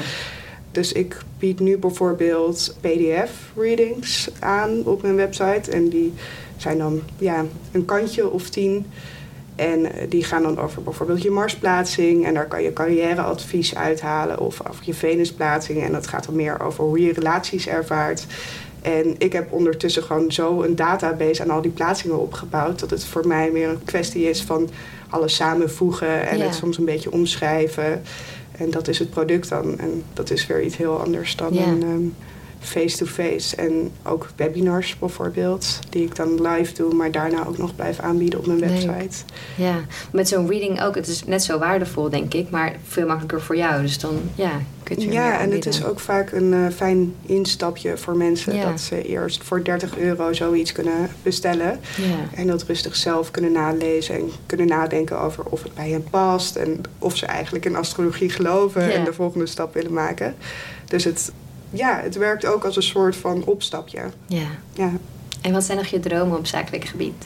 Dus 0.71 0.93
ik 0.93 1.17
bied 1.39 1.61
nu 1.61 1.79
bijvoorbeeld 1.79 2.77
PDF-readings 2.81 4.31
aan 4.39 4.85
op 4.85 5.03
mijn 5.03 5.17
website. 5.17 5.71
En 5.71 5.89
die 5.89 6.13
zijn 6.57 6.79
dan 6.79 7.01
ja, 7.19 7.45
een 7.73 7.85
kantje 7.85 8.31
of 8.31 8.49
tien. 8.49 8.87
En 9.55 9.87
die 10.09 10.25
gaan 10.25 10.43
dan 10.43 10.59
over 10.59 10.83
bijvoorbeeld 10.83 11.23
je 11.23 11.31
Marsplaatsing. 11.31 12.27
En 12.27 12.35
daar 12.35 12.47
kan 12.47 12.63
je 12.63 12.73
carrièreadvies 12.73 13.75
uithalen. 13.75 14.41
Of 14.41 14.69
over 14.69 14.83
je 14.85 14.95
Venusplaatsing. 14.95 15.83
En 15.83 15.93
dat 15.93 16.07
gaat 16.07 16.25
dan 16.25 16.37
meer 16.37 16.61
over 16.61 16.85
hoe 16.85 17.01
je 17.01 17.13
relaties 17.13 17.67
ervaart. 17.67 18.27
En 18.87 19.15
ik 19.19 19.33
heb 19.33 19.53
ondertussen 19.53 20.03
gewoon 20.03 20.33
zo 20.33 20.63
een 20.63 20.77
database 20.77 21.43
aan 21.43 21.51
al 21.51 21.63
die 21.63 21.71
plaatsingen 21.71 22.21
opgebouwd. 22.21 22.79
Dat 22.79 22.91
het 22.91 23.05
voor 23.05 23.27
mij 23.27 23.51
meer 23.51 23.69
een 23.69 23.85
kwestie 23.85 24.29
is 24.29 24.43
van 24.43 24.69
alles 25.09 25.35
samenvoegen. 25.35 26.29
En 26.29 26.39
Ja. 26.39 26.45
het 26.45 26.55
soms 26.55 26.79
een 26.79 26.85
beetje 26.85 27.13
omschrijven. 27.13 28.03
En 28.59 28.71
dat 28.71 28.89
is 28.89 28.99
het 28.99 29.11
product 29.11 29.49
dan. 29.49 29.79
En 29.79 30.03
dat 30.13 30.31
is 30.31 30.47
weer 30.47 30.63
iets 30.63 30.77
heel 30.77 31.01
anders 31.01 31.37
dan 31.37 31.55
Ja. 31.55 31.67
een 31.67 31.83
ehm, 31.83 32.03
face-to-face. 32.61 33.57
En 33.57 33.91
ook 34.03 34.29
webinars 34.37 34.99
bijvoorbeeld, 34.99 35.79
die 35.91 36.05
ik 36.05 36.17
dan 36.17 36.49
live 36.49 36.75
doe, 36.75 36.95
maar 36.95 37.11
daarna 37.11 37.47
ook 37.47 37.59
nog 37.59 37.75
blijf 37.77 37.99
aanbieden 37.99 38.39
op 38.39 38.47
mijn 38.47 38.59
Leuk. 38.59 38.69
website. 38.69 39.25
ja. 39.57 39.75
Met 40.13 40.29
zo'n 40.29 40.49
reading 40.49 40.83
ook. 40.83 40.95
Het 40.95 41.07
is 41.07 41.25
net 41.25 41.43
zo 41.45 41.59
waardevol, 41.59 42.11
denk 42.11 42.35
ik. 42.35 42.51
Maar 42.51 42.77
veel 42.87 43.07
makkelijker 43.07 43.41
voor 43.43 43.57
jou. 43.57 43.83
Dus 43.83 43.99
dan, 43.99 44.19
ja, 44.35 44.51
je 44.89 45.13
Ja, 45.13 45.41
en 45.41 45.51
het 45.51 45.67
is 45.67 45.85
ook 45.85 46.01
vaak 46.01 46.33
een 46.33 46.53
eh, 46.53 46.67
fijn 46.77 47.15
instapje 47.27 47.97
voor 47.97 48.17
mensen 48.17 48.55
Ja. 48.55 48.71
dat 48.71 48.81
ze 48.81 49.03
eerst 49.03 49.45
voor 49.45 49.65
30 49.65 49.99
euro 49.99 50.33
zoiets 50.33 50.73
kunnen 50.73 51.09
bestellen. 51.23 51.81
Ja. 51.97 52.39
En 52.39 52.47
dat 52.47 52.63
rustig 52.63 52.97
zelf 52.97 53.31
kunnen 53.31 53.53
nalezen 53.53 54.15
en 54.15 54.31
kunnen 54.47 54.67
nadenken 54.67 55.21
over 55.21 55.45
of 55.45 55.63
het 55.63 55.75
bij 55.75 55.91
hen 55.91 56.05
past. 56.11 56.57
En 56.57 56.81
of 56.99 57.17
ze 57.17 57.27
eigenlijk 57.27 57.65
in 57.65 57.77
astrologie 57.77 58.31
geloven 58.31 58.83
Ja. 58.83 58.91
en 58.91 59.05
de 59.05 59.13
volgende 59.13 59.47
stap 59.47 59.75
willen 59.75 59.93
maken. 59.93 60.35
Dus 60.85 61.05
het, 61.05 61.33
ja, 61.71 62.01
het 62.03 62.17
werkt 62.17 62.47
ook 62.47 62.65
als 62.65 62.77
een 62.77 62.83
soort 62.83 63.17
van 63.17 63.45
opstapje. 63.45 64.01
ja. 64.27 64.47
Ja, 64.73 64.91
En 65.41 65.53
wat 65.53 65.65
zijn 65.65 65.79
nog 65.79 65.87
je 65.87 66.01
dromen 66.01 66.39
op 66.39 66.47
zakelijk 66.47 66.85
gebied? 66.85 67.25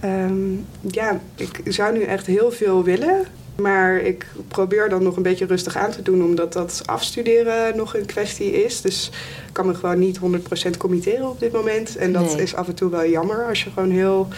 Ehm, 0.00 0.52
ja, 0.90 1.20
ik 1.36 1.60
zou 1.64 1.92
nu 1.98 2.02
echt 2.02 2.26
heel 2.26 2.50
veel 2.52 2.84
willen. 2.84 3.26
Maar 3.62 3.96
ik 3.96 4.26
probeer 4.48 4.88
dan 4.88 5.02
nog 5.02 5.16
een 5.16 5.22
beetje 5.22 5.46
rustig 5.46 5.76
aan 5.76 5.90
te 5.90 6.02
doen, 6.02 6.24
omdat 6.24 6.52
dat 6.52 6.82
afstuderen 6.86 7.76
nog 7.76 7.96
een 7.96 8.06
kwestie 8.06 8.64
is. 8.64 8.80
Dus 8.80 9.10
ik 9.46 9.52
kan 9.52 9.66
me 9.66 9.74
gewoon 9.74 9.98
niet 9.98 10.18
100% 10.18 10.76
committeren 10.76 11.28
op 11.28 11.40
dit 11.40 11.52
moment. 11.52 11.96
En 11.96 12.12
dat 12.12 12.34
Nee. 12.34 12.42
is 12.42 12.54
af 12.54 12.68
en 12.68 12.74
toe 12.74 12.90
wel 12.90 13.06
jammer 13.06 13.44
als 13.48 13.64
je 13.64 13.70
gewoon 13.70 13.90
heel, 13.90 14.28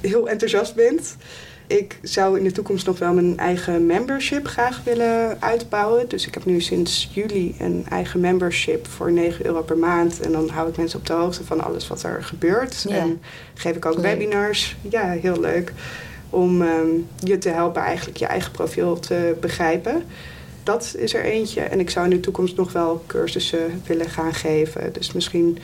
heel 0.00 0.28
enthousiast 0.28 0.74
bent. 0.74 1.16
Ik 1.66 1.98
zou 2.02 2.38
in 2.38 2.44
de 2.44 2.52
toekomst 2.52 2.86
nog 2.86 2.98
wel 2.98 3.12
mijn 3.12 3.38
eigen 3.38 3.86
membership 3.86 4.46
graag 4.46 4.80
willen 4.84 5.36
uitbouwen. 5.42 6.08
Dus 6.08 6.26
ik 6.26 6.34
heb 6.34 6.44
nu 6.44 6.60
sinds 6.60 7.10
juli 7.12 7.54
een 7.58 7.86
eigen 7.88 8.20
membership 8.20 8.86
voor 8.88 9.12
9 9.12 9.46
euro 9.46 9.62
per 9.62 9.78
maand. 9.78 10.20
En 10.20 10.32
dan 10.32 10.48
hou 10.48 10.68
ik 10.68 10.76
mensen 10.76 10.98
op 10.98 11.06
de 11.06 11.12
hoogte 11.12 11.44
van 11.44 11.60
alles 11.64 11.88
wat 11.88 12.02
er 12.02 12.22
gebeurt. 12.24 12.84
Ja. 12.88 12.94
En 12.96 13.20
geef 13.54 13.76
ik 13.76 13.86
ook 13.86 13.94
Leuk. 13.94 14.02
webinars. 14.02 14.76
Ja, 14.88 15.10
heel 15.10 15.40
leuk. 15.40 15.72
Om 16.30 16.62
ehm, 16.62 16.86
je 17.24 17.38
te 17.38 17.48
helpen 17.48 17.82
eigenlijk 17.82 18.16
je 18.18 18.26
eigen 18.26 18.50
profiel 18.52 18.98
te 18.98 19.36
begrijpen. 19.40 20.02
Dat 20.62 20.94
is 20.98 21.14
er 21.14 21.24
eentje. 21.24 21.60
En 21.60 21.80
ik 21.80 21.90
zou 21.90 22.04
in 22.04 22.10
de 22.10 22.20
toekomst 22.20 22.56
nog 22.56 22.72
wel 22.72 23.04
cursussen 23.06 23.82
willen 23.86 24.10
gaan 24.10 24.34
geven. 24.34 24.92
Dus 24.92 25.12
misschien 25.12 25.58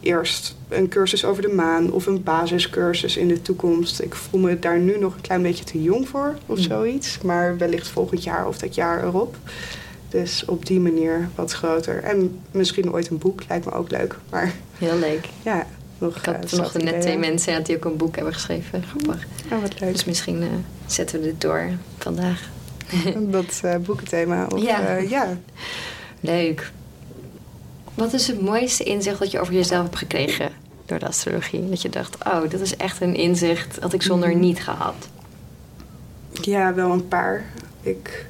eerst 0.00 0.56
een 0.68 0.88
cursus 0.88 1.24
over 1.24 1.42
de 1.42 1.48
maan 1.48 1.92
of 1.92 2.06
een 2.06 2.22
basiscursus 2.22 3.16
in 3.16 3.28
de 3.28 3.42
toekomst. 3.42 4.00
Ik 4.00 4.14
voel 4.14 4.40
me 4.40 4.58
daar 4.58 4.78
nu 4.78 4.98
nog 4.98 5.14
een 5.14 5.20
klein 5.20 5.42
beetje 5.42 5.64
te 5.64 5.82
jong 5.82 6.08
voor 6.08 6.34
of 6.46 6.56
Mm. 6.58 6.62
zoiets. 6.64 7.18
Maar 7.22 7.58
wellicht 7.58 7.88
volgend 7.88 8.22
jaar 8.24 8.48
of 8.48 8.58
dat 8.58 8.74
jaar 8.74 9.04
erop. 9.04 9.36
Dus 10.08 10.44
op 10.44 10.66
die 10.66 10.80
manier 10.80 11.28
wat 11.34 11.52
groter. 11.52 12.02
En 12.02 12.40
misschien 12.50 12.92
ooit 12.92 13.08
een 13.10 13.18
boek, 13.18 13.40
lijkt 13.48 13.64
me 13.64 13.72
ook 13.72 13.90
leuk. 13.90 14.16
Maar 14.30 14.52
Heel 14.78 14.98
leuk. 14.98 15.28
ja, 15.42 15.66
nog 15.98 16.16
Ik 16.16 16.24
had 16.24 16.34
eh, 16.34 16.48
zat 16.48 16.82
net 16.82 17.00
twee 17.00 17.18
mensen 17.18 17.52
ja, 17.52 17.58
die 17.60 17.76
ook 17.76 17.84
een 17.84 17.96
boek 17.96 18.14
hebben 18.16 18.34
geschreven. 18.34 18.82
Grappig. 18.82 19.26
Oh, 19.52 19.60
wat 19.60 19.80
leuk. 19.80 19.92
Dus 19.92 20.04
misschien 20.04 20.42
eh, 20.42 20.48
zetten 20.86 21.20
we 21.20 21.24
dit 21.26 21.40
door 21.40 21.70
vandaag. 21.98 22.48
dat 23.16 23.60
eh, 23.62 23.76
boekenthema. 23.76 24.46
Of, 24.46 24.62
Ja. 24.62 24.80
ja. 24.80 24.96
ja. 24.96 25.36
Leuk. 26.20 26.72
Wat 27.94 28.12
is 28.12 28.26
het 28.26 28.40
mooiste 28.40 28.84
inzicht 28.84 29.18
dat 29.18 29.30
je 29.30 29.40
over 29.40 29.54
jezelf 29.54 29.82
hebt 29.82 29.96
gekregen 29.96 30.50
door 30.86 30.98
de 30.98 31.06
astrologie? 31.06 31.68
Dat 31.68 31.82
je 31.82 31.88
dacht, 31.88 32.16
oh, 32.26 32.50
dat 32.50 32.60
is 32.60 32.76
echt 32.76 33.00
een 33.00 33.14
inzicht 33.14 33.80
dat 33.80 33.92
ik 33.92 34.02
zonder 34.02 34.28
Mhm. 34.28 34.38
niet 34.40 34.62
gehad. 34.62 35.08
Ja, 36.32 36.74
wel 36.74 36.90
een 36.90 37.08
paar. 37.08 37.44
Ik 37.82 38.26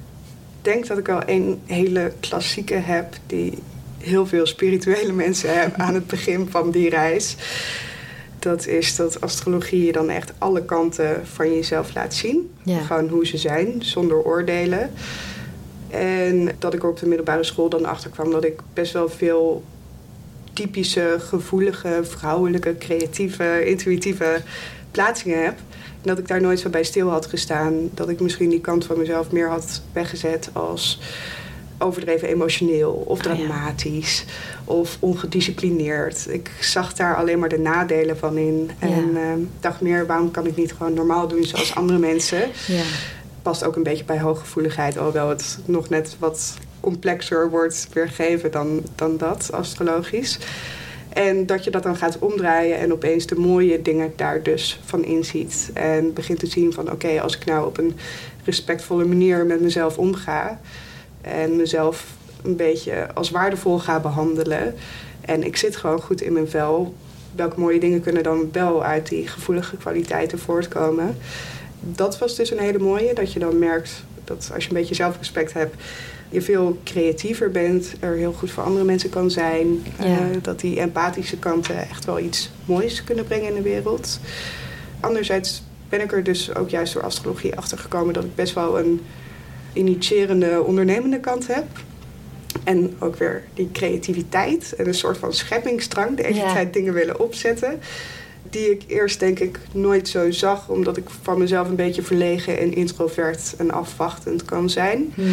denk 0.62 0.87
dat 0.87 0.98
ik 0.98 1.07
wel 1.07 1.22
een 1.26 1.61
hele 1.66 2.12
klassieke 2.20 2.74
heb 2.74 3.14
die 3.26 3.59
heel 3.98 4.26
veel 4.26 4.46
spirituele 4.46 5.12
mensen 5.24 5.59
hebben 5.59 5.78
aan 5.78 5.94
het 5.94 6.06
begin 6.06 6.48
van 6.50 6.70
die 6.70 6.90
reis. 6.90 7.37
Dat 8.38 8.66
is 8.66 8.96
dat 8.96 9.20
astrologie 9.20 9.85
je 9.85 9.92
dan 9.92 10.11
echt 10.11 10.32
alle 10.38 10.64
kanten 10.64 11.26
van 11.26 11.54
jezelf 11.54 11.94
laat 11.94 12.14
zien. 12.14 12.50
Ja. 12.64 12.78
Gewoon 12.78 13.09
hoe 13.09 13.26
ze 13.26 13.38
zijn, 13.38 13.74
zonder 13.78 14.22
oordelen. 14.22 14.90
En 15.88 16.48
dat 16.59 16.74
ik 16.74 16.85
op 16.85 16.98
de 16.98 17.06
middelbare 17.06 17.44
school 17.44 17.68
dan 17.68 17.85
achter 17.85 18.11
kwam 18.11 18.30
dat 18.30 18.44
ik 18.44 18.61
best 18.72 18.92
wel 18.92 19.09
veel 19.09 19.64
typische, 20.52 21.16
gevoelige, 21.18 22.00
vrouwelijke, 22.02 22.76
creatieve, 22.78 23.66
intuïtieve 23.66 24.42
plaatsingen 24.90 25.44
heb. 25.44 25.59
En 26.02 26.02
dat 26.02 26.18
ik 26.18 26.28
daar 26.28 26.40
nooit 26.40 26.61
zo 26.61 26.68
bij 26.68 26.85
stil 26.85 27.09
had 27.09 27.26
gestaan. 27.26 27.90
Dat 27.94 28.09
ik 28.09 28.20
misschien 28.20 28.50
die 28.50 28.61
kant 28.61 28.85
van 28.85 28.98
mezelf 28.98 29.32
meer 29.32 29.48
had 29.48 29.82
weggezet 29.92 30.50
als 30.52 31.00
overdreven 31.79 32.29
emotioneel 32.29 32.93
of 32.93 33.19
Ah, 33.19 33.25
ja. 33.25 33.35
dramatisch 33.35 34.25
of 34.65 34.97
ongedisciplineerd. 35.01 36.27
Ik 36.29 36.51
zag 36.61 36.95
daar 36.95 37.17
alleen 37.17 37.39
maar 37.39 37.49
de 37.49 37.59
nadelen 37.59 38.19
van 38.19 38.37
in. 38.37 38.71
En 38.79 39.17
eh, 39.17 39.23
dacht 39.61 39.81
meer, 39.81 40.07
waarom 40.07 40.31
kan 40.31 40.47
ik 40.47 40.57
niet 40.57 40.73
gewoon 40.73 40.95
normaal 40.95 41.29
doen 41.29 41.45
zoals 41.45 41.75
andere 41.75 41.99
mensen? 41.99 42.39
Ja. 42.67 42.83
Past 43.43 43.65
ook 43.65 43.77
een 43.77 43.83
beetje 43.83 44.05
bij 44.05 44.21
hooggevoeligheid, 44.21 44.99
alhoewel 44.99 45.29
het 45.29 45.59
nog 45.65 45.89
net 45.89 46.17
wat 46.19 46.55
complexer 46.81 47.51
wordt 47.51 47.89
weergegeven 47.93 48.51
dan, 48.51 48.83
dan 48.95 49.17
dat, 49.17 49.53
astrologisch. 49.53 50.39
En 51.09 51.47
dat 51.47 51.65
je 51.65 51.71
dat 51.71 51.83
dan 51.83 51.97
gaat 51.97 52.19
omdraaien 52.19 52.79
en 52.79 52.93
opeens 52.93 53.27
de 53.27 53.35
mooie 53.35 53.83
dingen 53.83 54.12
daar 54.17 54.43
dus 54.43 54.81
van 54.85 55.05
inziet. 55.05 55.71
En 55.75 56.12
begint 56.12 56.39
te 56.39 56.47
zien 56.47 56.73
van 56.73 56.91
oké, 56.91 57.21
als 57.21 57.37
ik 57.37 57.45
nou 57.45 57.67
op 57.67 57.79
een 57.79 57.97
respectvolle 58.45 59.05
manier 59.05 59.47
met 59.47 59.61
mezelf 59.61 59.99
omga 59.99 60.61
en 61.27 61.57
mezelf 61.57 62.07
een 62.43 62.57
beetje 62.57 63.09
als 63.15 63.31
waardevol 63.31 63.79
ga 63.79 64.01
behandelen 64.01 64.75
en 65.21 65.43
ik 65.43 65.57
zit 65.57 65.77
gewoon 65.77 66.01
goed 66.01 66.21
in 66.21 66.33
mijn 66.33 66.49
vel, 66.49 66.95
welke 67.35 67.61
mooie 67.61 67.81
dingen 67.81 68.01
kunnen 68.01 68.23
dan 68.23 68.49
wel 68.53 68.85
uit 68.85 69.09
die 69.09 69.29
gevoelige 69.29 69.77
kwaliteiten 69.77 70.39
voortkomen? 70.39 71.17
Dat 71.81 72.19
was 72.19 72.37
dus 72.37 72.51
een 72.51 72.59
hele 72.59 72.79
mooie, 72.79 73.15
dat 73.15 73.33
je 73.33 73.39
dan 73.39 73.59
merkt 73.59 74.05
dat 74.25 74.51
als 74.55 74.65
je 74.65 74.71
een 74.71 74.77
beetje 74.77 74.95
zelfrespect 74.95 75.53
hebt, 75.53 75.75
je 76.29 76.43
veel 76.43 76.79
creatiever 76.85 77.51
bent, 77.51 77.95
er 78.01 78.15
heel 78.15 78.33
goed 78.33 78.51
voor 78.51 78.62
andere 78.62 78.85
mensen 78.85 79.11
kan 79.11 79.31
zijn. 79.31 79.87
Ja. 79.99 80.05
eh, 80.05 80.25
dat 80.43 80.61
die 80.61 80.81
empathische 80.81 81.39
kanten 81.39 81.89
echt 81.89 82.05
wel 82.05 82.19
iets 82.19 82.51
moois 82.65 83.05
kunnen 83.05 83.25
brengen 83.25 83.49
in 83.49 83.55
de 83.55 83.62
wereld. 83.62 84.21
Anderzijds 85.01 85.62
ben 85.89 86.01
ik 86.01 86.12
er 86.12 86.23
dus 86.23 86.55
ook 86.55 86.71
juist 86.71 86.93
door 86.93 87.03
astrologie 87.03 87.57
achter 87.57 87.79
gekomen 87.79 88.15
dat 88.15 88.25
ik 88.25 88.35
best 88.35 88.55
wel 88.55 88.79
een 88.79 89.01
initiërende, 89.77 90.62
ondernemende 90.62 91.21
kant 91.21 91.47
heb. 91.47 91.65
En 92.65 92.95
ook 92.99 93.17
weer 93.17 93.43
die 93.55 93.69
creativiteit 93.73 94.75
en 94.77 94.87
een 94.87 94.95
soort 94.95 95.19
van 95.19 95.33
scheppingsdrang, 95.33 96.17
de 96.17 96.23
hele 96.23 96.35
Ja. 96.39 96.53
tijd 96.53 96.73
dingen 96.73 96.93
willen 96.93 97.21
opzetten. 97.21 97.81
Die 98.51 98.71
ik 98.71 98.83
eerst 98.87 99.21
denk 99.21 99.39
ik 99.39 99.59
nooit 99.73 100.09
zo 100.09 100.31
zag, 100.31 100.69
omdat 100.69 100.97
ik 100.97 101.05
van 101.23 101.39
mezelf 101.39 101.69
een 101.69 101.77
beetje 101.77 102.03
verlegen 102.03 102.59
en 102.59 102.75
introvert 102.75 103.55
en 103.59 103.71
afwachtend 103.71 104.45
kan 104.45 104.71
zijn. 104.71 105.12
Mhm. 105.15 105.31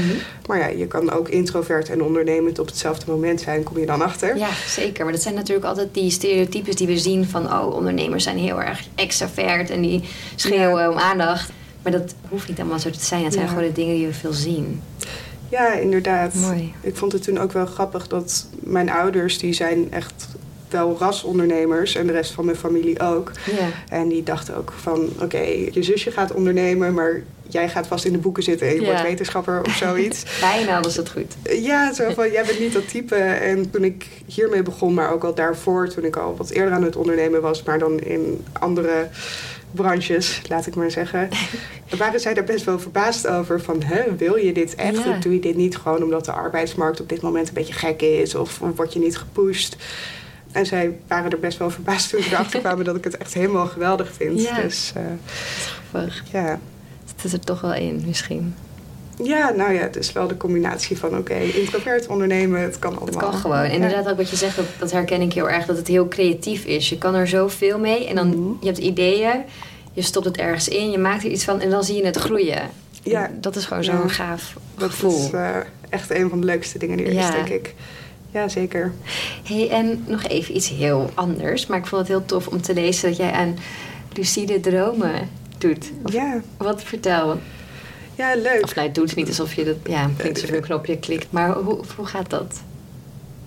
Maar 0.48 0.58
ja, 0.58 0.68
je 0.68 0.88
kan 0.88 1.12
ook 1.12 1.30
introvert 1.30 1.90
en 1.90 2.04
ondernemend 2.04 2.60
op 2.60 2.66
hetzelfde 2.66 3.12
moment 3.12 3.42
zijn, 3.42 3.64
kom 3.64 3.80
je 3.80 3.86
dan 3.86 4.02
achter. 4.02 4.38
Ja, 4.38 4.50
zeker. 4.68 5.04
Maar 5.04 5.14
dat 5.14 5.22
zijn 5.22 5.36
natuurlijk 5.36 5.66
altijd 5.68 5.94
die 5.94 6.10
stereotypes 6.12 6.76
die 6.76 6.88
we 6.88 6.98
zien 6.98 7.26
van... 7.26 7.46
oh, 7.54 7.76
ondernemers 7.76 8.24
zijn 8.24 8.38
heel 8.38 8.62
erg 8.62 8.82
extravert 8.96 9.70
en 9.70 9.82
die 9.82 10.04
schreeuwen 10.36 10.82
Ja. 10.84 10.90
om 10.90 10.98
aandacht. 10.98 11.52
Maar 11.84 11.92
dat 11.92 12.14
hoeft 12.30 12.48
niet 12.48 12.60
allemaal 12.60 12.80
zo 12.80 12.90
te 12.90 13.00
zijn. 13.06 13.24
Het 13.24 13.34
zijn 13.34 13.46
Ja. 13.46 13.52
gewoon 13.52 13.68
de 13.68 13.72
dingen 13.74 13.96
die 13.96 14.08
we 14.08 14.14
veel 14.14 14.34
zien. 14.34 14.82
Ja, 15.50 15.74
inderdaad. 15.74 16.34
Mooi. 16.34 16.74
Ik 16.82 16.96
vond 16.96 17.12
het 17.12 17.24
toen 17.24 17.38
ook 17.40 17.52
wel 17.52 17.66
grappig 17.66 18.08
dat 18.08 18.46
mijn 18.60 18.90
ouders, 18.90 19.38
die 19.38 19.54
zijn 19.54 19.92
echt 19.92 20.28
wel 20.70 20.96
rasondernemers 21.00 21.96
en 21.96 22.08
de 22.08 22.12
rest 22.14 22.32
van 22.32 22.46
mijn 22.46 22.58
familie 22.58 23.00
ook. 23.00 23.32
Ja. 23.58 23.68
En 23.98 24.08
die 24.08 24.24
dachten 24.24 24.56
ook 24.58 24.74
van, 24.82 25.10
oké, 25.22 25.38
je 25.72 25.84
zusje 25.84 26.12
gaat 26.12 26.32
ondernemen, 26.34 26.94
maar 26.94 27.22
jij 27.48 27.70
gaat 27.70 27.88
vast 27.88 28.06
in 28.06 28.12
de 28.12 28.18
boeken 28.18 28.44
zitten 28.44 28.68
en 28.68 28.74
je 28.74 28.80
Ja. 28.82 28.86
wordt 28.86 29.02
wetenschapper 29.02 29.62
of 29.66 29.76
zoiets. 29.76 30.24
Bijna 30.42 30.82
was 30.82 30.96
het 30.96 31.10
goed. 31.10 31.36
Ja, 31.62 31.94
zo 31.94 32.10
van, 32.14 32.32
jij 32.32 32.44
bent 32.46 32.60
niet 32.60 32.74
dat 32.74 32.88
type. 32.90 33.16
En 33.16 33.70
toen 33.70 33.84
ik 33.84 34.08
hiermee 34.26 34.64
begon, 34.64 34.94
maar 34.94 35.12
ook 35.12 35.24
al 35.24 35.34
daarvoor, 35.36 35.88
toen 35.90 36.04
ik 36.04 36.16
al 36.16 36.36
wat 36.38 36.50
eerder 36.50 36.74
aan 36.74 36.84
het 36.84 36.96
ondernemen 36.96 37.42
was, 37.42 37.64
maar 37.64 37.80
dan 37.80 38.00
in 38.00 38.46
andere 38.54 39.08
branches, 39.74 40.42
laat 40.50 40.68
ik 40.68 40.76
maar 40.76 40.92
zeggen, 40.92 41.30
waren 41.98 42.20
zij 42.20 42.34
daar 42.34 42.44
best 42.44 42.66
wel 42.66 42.80
verbaasd 42.80 43.28
over. 43.28 43.62
Van, 43.62 43.84
hè, 43.84 44.16
wil 44.16 44.36
je 44.36 44.54
dit 44.54 44.76
echt? 44.76 45.04
Ja. 45.04 45.10
Of 45.10 45.18
doe 45.18 45.34
je 45.34 45.40
dit 45.40 45.56
niet 45.56 45.78
gewoon 45.78 46.04
omdat 46.04 46.26
de 46.26 46.32
arbeidsmarkt 46.32 47.02
op 47.02 47.10
dit 47.10 47.22
moment 47.22 47.48
een 47.48 47.54
beetje 47.54 47.74
gek 47.74 48.02
is? 48.02 48.36
Of, 48.36 48.62
of 48.62 48.76
word 48.76 48.94
je 48.94 49.00
niet 49.00 49.18
gepusht? 49.18 49.76
En 50.52 50.66
zij 50.66 50.98
waren 51.08 51.32
er 51.32 51.40
best 51.40 51.58
wel 51.58 51.70
verbaasd 51.70 52.10
toen 52.10 52.22
ze 52.22 52.30
erachter 52.34 52.60
kwamen 52.60 52.86
dat 52.86 52.96
ik 52.96 53.04
het 53.04 53.18
echt 53.18 53.34
helemaal 53.34 53.68
geweldig 53.68 54.14
vind. 54.14 54.42
Ja. 54.42 54.62
Dus 54.62 54.92
eh, 54.96 55.04
Grappig. 55.92 56.24
ja. 56.32 56.60
Het 57.16 57.26
is 57.26 57.34
er 57.34 57.40
toch 57.40 57.62
wel 57.62 57.74
in, 57.74 58.04
misschien. 58.06 58.56
Ja, 59.24 59.50
nou 59.50 59.74
ja, 59.74 59.80
het 59.82 59.96
is 59.96 60.12
wel 60.12 60.28
de 60.28 60.38
combinatie 60.38 60.98
van 60.98 61.18
oké, 61.18 61.34
introvert 61.36 62.08
ondernemen, 62.08 62.62
het 62.62 62.80
kan 62.80 62.92
Het 62.92 63.02
allemaal. 63.02 63.22
kan 63.30 63.34
gewoon. 63.40 63.64
Inderdaad, 63.66 64.10
ook 64.10 64.18
wat 64.18 64.30
je 64.30 64.36
zegt, 64.36 64.56
dat, 64.56 64.66
dat 64.80 64.92
herken 64.92 65.22
ik 65.22 65.34
heel 65.34 65.50
erg. 65.50 65.66
Dat 65.66 65.78
het 65.78 65.88
heel 65.88 66.08
creatief 66.08 66.66
is. 66.66 66.90
Je 66.90 66.98
kan 66.98 67.16
er 67.16 67.28
zoveel 67.28 67.80
mee. 67.80 68.08
En 68.08 68.16
dan, 68.16 68.28
Mhm. 68.28 68.50
je 68.60 68.66
hebt 68.66 68.78
ideeën. 68.78 69.42
Je 69.94 70.02
stopt 70.02 70.26
het 70.26 70.38
ergens 70.38 70.68
in. 70.68 70.92
Je 70.92 70.98
maakt 70.98 71.24
er 71.24 71.30
iets 71.32 71.44
van. 71.44 71.60
En 71.62 71.70
dan 71.70 71.84
zie 71.84 71.96
je 71.96 72.06
het 72.06 72.18
groeien. 72.18 72.70
Ja. 73.04 73.30
Dat 73.40 73.56
is 73.56 73.66
gewoon 73.66 73.84
Ja. 73.84 73.98
zo'n 73.98 74.10
gaaf 74.10 74.54
Dat 74.78 74.90
gevoel. 74.90 75.26
is 75.26 75.32
eh, 75.32 75.50
echt 75.90 76.12
een 76.12 76.30
van 76.30 76.40
de 76.40 76.46
leukste 76.46 76.78
dingen 76.78 76.98
die 76.98 77.06
er 77.06 77.14
Ja. 77.14 77.28
is, 77.28 77.32
denk 77.36 77.48
ik. 77.50 77.74
Ja, 78.32 78.48
zeker. 78.48 78.94
Hey, 79.44 79.70
en 79.70 80.04
nog 80.08 80.24
even 80.28 80.56
iets 80.56 80.70
heel 80.70 81.10
anders. 81.14 81.66
Maar 81.68 81.78
ik 81.78 81.86
vond 81.86 82.02
het 82.02 82.10
heel 82.10 82.26
tof 82.26 82.48
om 82.48 82.62
te 82.62 82.74
lezen 82.74 83.08
dat 83.10 83.18
jij 83.18 83.32
aan 83.32 83.56
lucide 84.14 84.60
dromen 84.60 85.30
doet. 85.58 85.92
Of, 86.04 86.14
Ja, 86.14 86.42
Wat 86.58 86.84
vertel? 86.84 87.40
Ja 88.16 88.36
leuk. 88.36 88.64
Of 88.64 88.76
nee, 88.76 88.86
het 88.86 88.96
doet 88.96 89.16
niet 89.16 89.28
alsof 89.28 89.54
je 89.54 89.64
dat... 89.64 89.76
Ja, 89.84 90.10
je 90.24 90.56
een 90.56 90.62
knopje 90.62 90.98
klikt. 90.98 91.28
Maar 91.30 91.54
hoe, 91.54 91.80
hoe 91.96 92.06
gaat 92.06 92.30
dat? 92.30 92.62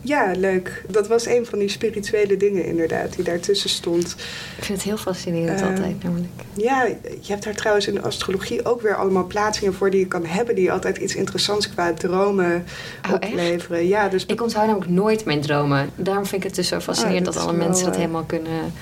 Ja, 0.06 0.32
leuk. 0.36 0.84
Dat 0.88 1.08
was 1.08 1.26
een 1.26 1.46
van 1.46 1.58
die 1.58 1.68
spirituele 1.68 2.36
dingen 2.36 2.64
inderdaad, 2.64 3.14
die 3.16 3.24
daartussen 3.24 3.70
stond. 3.70 4.16
Ik 4.56 4.64
vind 4.64 4.78
het 4.78 4.86
heel 4.88 4.96
fascinerend 4.96 5.60
Eh, 5.60 5.68
altijd, 5.68 6.02
namelijk. 6.02 6.32
Ja, 6.52 6.84
je 7.20 7.32
hebt 7.32 7.44
daar 7.44 7.54
trouwens 7.54 7.86
in 7.86 7.94
de 7.94 8.02
astrologie 8.02 8.64
ook 8.64 8.82
weer 8.82 8.96
allemaal 8.96 9.26
plaatsingen 9.26 9.74
voor 9.74 9.90
die 9.90 10.00
je 10.00 10.06
kan 10.06 10.24
hebben... 10.24 10.54
die 10.54 10.72
altijd 10.72 10.96
iets 10.96 11.14
interessants 11.14 11.68
qua 11.68 11.92
dromen 11.92 12.64
Oh, 13.08 13.12
echt? 13.20 13.32
opleveren. 13.32 13.86
Ja, 13.86 14.08
dus 14.08 14.26
Ik 14.26 14.42
onthoud 14.42 14.66
namelijk 14.66 14.90
nooit 14.90 15.24
mijn 15.24 15.40
dromen. 15.40 15.90
Daarom 15.96 16.26
vind 16.26 16.42
ik 16.42 16.46
het 16.48 16.56
dus 16.56 16.68
zo 16.68 16.80
fascinerend 16.80 17.26
Ah, 17.26 17.32
dat 17.32 17.34
dat, 17.34 17.42
alle 17.42 17.56
wel, 17.56 17.66
mensen 17.66 17.84
dat 17.84 17.94
eh, 17.94 18.00
helemaal 18.00 18.24
kunnen... 18.24 18.72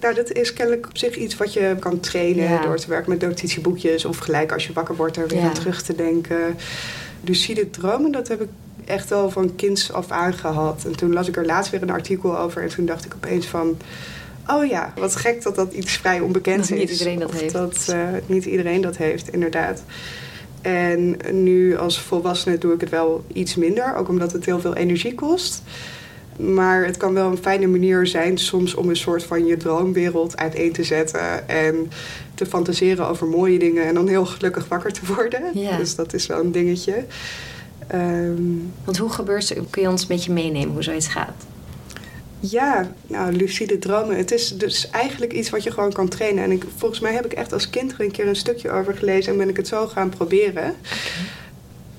Nou, 0.00 0.14
dat 0.14 0.32
is 0.32 0.52
kennelijk 0.52 0.86
op 0.86 0.98
zich 0.98 1.16
iets 1.16 1.36
wat 1.36 1.52
je 1.52 1.76
kan 1.80 2.00
trainen 2.00 2.44
Ja. 2.48 2.62
door 2.62 2.76
te 2.78 2.88
werken 2.88 3.10
met 3.10 3.20
notitieboekjes 3.20 4.04
of 4.04 4.18
gelijk 4.18 4.52
als 4.52 4.66
je 4.66 4.72
wakker 4.72 4.96
wordt 4.96 5.16
er 5.16 5.28
weer 5.28 5.38
Ja. 5.38 5.44
aan 5.46 5.52
terug 5.54 5.82
te 5.82 5.94
denken. 5.94 6.56
Lucide 7.24 7.70
dromen, 7.70 8.12
dat 8.12 8.28
heb 8.28 8.40
ik 8.42 8.48
echt 8.84 9.08
wel 9.08 9.30
van 9.30 9.54
kinds 9.56 9.92
af 9.92 10.10
aan 10.10 10.34
gehad. 10.34 10.82
En 10.84 10.96
toen 10.96 11.12
las 11.12 11.28
ik 11.28 11.36
er 11.36 11.46
laatst 11.46 11.70
weer 11.70 11.82
een 11.82 11.90
artikel 11.90 12.38
over 12.38 12.62
en 12.62 12.68
toen 12.68 12.86
dacht 12.86 13.04
ik 13.04 13.14
opeens 13.14 13.46
van, 13.46 13.76
Oh 14.46 14.66
ja, 14.66 14.92
wat 14.96 15.16
gek 15.16 15.42
dat 15.42 15.54
dat 15.54 15.72
iets 15.72 15.92
vrij 15.92 16.20
onbekend 16.20 16.56
Dat 16.68 16.70
is. 16.70 16.78
niet 16.78 16.90
iedereen 16.90 17.18
dat 17.18 17.28
Of 17.28 17.40
heeft. 17.40 17.52
Dat 17.52 17.86
eh, 17.92 17.98
niet 18.26 18.44
iedereen 18.44 18.80
dat 18.80 18.96
heeft, 18.96 19.28
inderdaad. 19.32 19.82
En 20.60 21.16
nu 21.32 21.76
als 21.76 22.00
volwassene 22.00 22.58
doe 22.58 22.74
ik 22.74 22.80
het 22.80 22.90
wel 22.90 23.24
iets 23.32 23.54
minder, 23.54 23.94
ook 23.96 24.08
omdat 24.08 24.32
het 24.32 24.44
heel 24.44 24.60
veel 24.60 24.74
energie 24.74 25.14
kost. 25.14 25.62
Maar 26.38 26.84
het 26.84 26.96
kan 26.96 27.14
wel 27.14 27.30
een 27.30 27.38
fijne 27.38 27.66
manier 27.66 28.06
zijn 28.06 28.38
soms 28.38 28.74
om 28.74 28.88
een 28.88 28.96
soort 28.96 29.22
van 29.22 29.46
je 29.46 29.56
droomwereld 29.56 30.36
uiteen 30.36 30.72
te 30.72 30.84
zetten. 30.84 31.48
En 31.48 31.90
te 32.34 32.46
fantaseren 32.46 33.08
over 33.08 33.26
mooie 33.26 33.58
dingen 33.58 33.84
en 33.84 33.94
dan 33.94 34.08
heel 34.08 34.26
gelukkig 34.26 34.68
wakker 34.68 34.92
te 34.92 35.00
worden. 35.14 35.42
Ja. 35.54 35.76
Dus 35.76 35.94
dat 35.94 36.14
is 36.14 36.26
wel 36.26 36.40
een 36.40 36.52
dingetje. 36.52 37.04
Ehm, 37.86 38.42
Want 38.84 38.96
hoe 38.96 39.10
gebeurt 39.10 39.48
het? 39.48 39.58
Kun 39.70 39.82
je 39.82 39.88
ons 39.88 40.02
een 40.02 40.08
beetje 40.08 40.32
meenemen 40.32 40.72
hoe 40.72 40.82
zoiets 40.82 41.08
gaat? 41.08 41.46
Ja, 42.40 42.92
nou, 43.06 43.32
lucide 43.32 43.78
dromen. 43.78 44.16
Het 44.16 44.30
is 44.30 44.56
dus 44.56 44.90
eigenlijk 44.90 45.32
iets 45.32 45.50
wat 45.50 45.62
je 45.62 45.70
gewoon 45.70 45.92
kan 45.92 46.08
trainen. 46.08 46.44
En 46.44 46.50
ik, 46.50 46.64
volgens 46.76 47.00
mij 47.00 47.12
heb 47.12 47.24
ik 47.24 47.32
echt 47.32 47.52
als 47.52 47.70
kind 47.70 47.92
er 47.92 48.00
een 48.00 48.10
keer 48.10 48.28
een 48.28 48.36
stukje 48.36 48.70
over 48.70 48.94
gelezen 48.94 49.32
en 49.32 49.38
ben 49.38 49.48
ik 49.48 49.56
het 49.56 49.68
zo 49.68 49.86
gaan 49.86 50.08
proberen. 50.08 50.74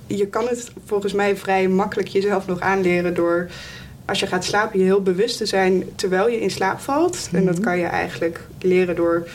Je 0.07 0.27
kan 0.27 0.47
het 0.47 0.71
volgens 0.85 1.13
mij 1.13 1.37
vrij 1.37 1.67
makkelijk 1.67 2.07
jezelf 2.07 2.47
nog 2.47 2.59
aanleren 2.59 3.13
door 3.13 3.49
als 4.09 4.19
je 4.19 4.27
gaat 4.27 4.45
slapen 4.45 4.79
je 4.79 4.85
heel 4.85 5.01
bewust 5.01 5.37
te 5.37 5.45
zijn 5.45 5.83
terwijl 5.95 6.29
je 6.29 6.39
in 6.41 6.51
slaap 6.51 6.79
valt. 6.79 7.29
En 7.31 7.45
dat 7.45 7.53
Mhm. 7.55 7.63
kan 7.63 7.77
je 7.77 7.85
eigenlijk 7.85 8.39
leren 8.61 8.95
door 8.95 9.27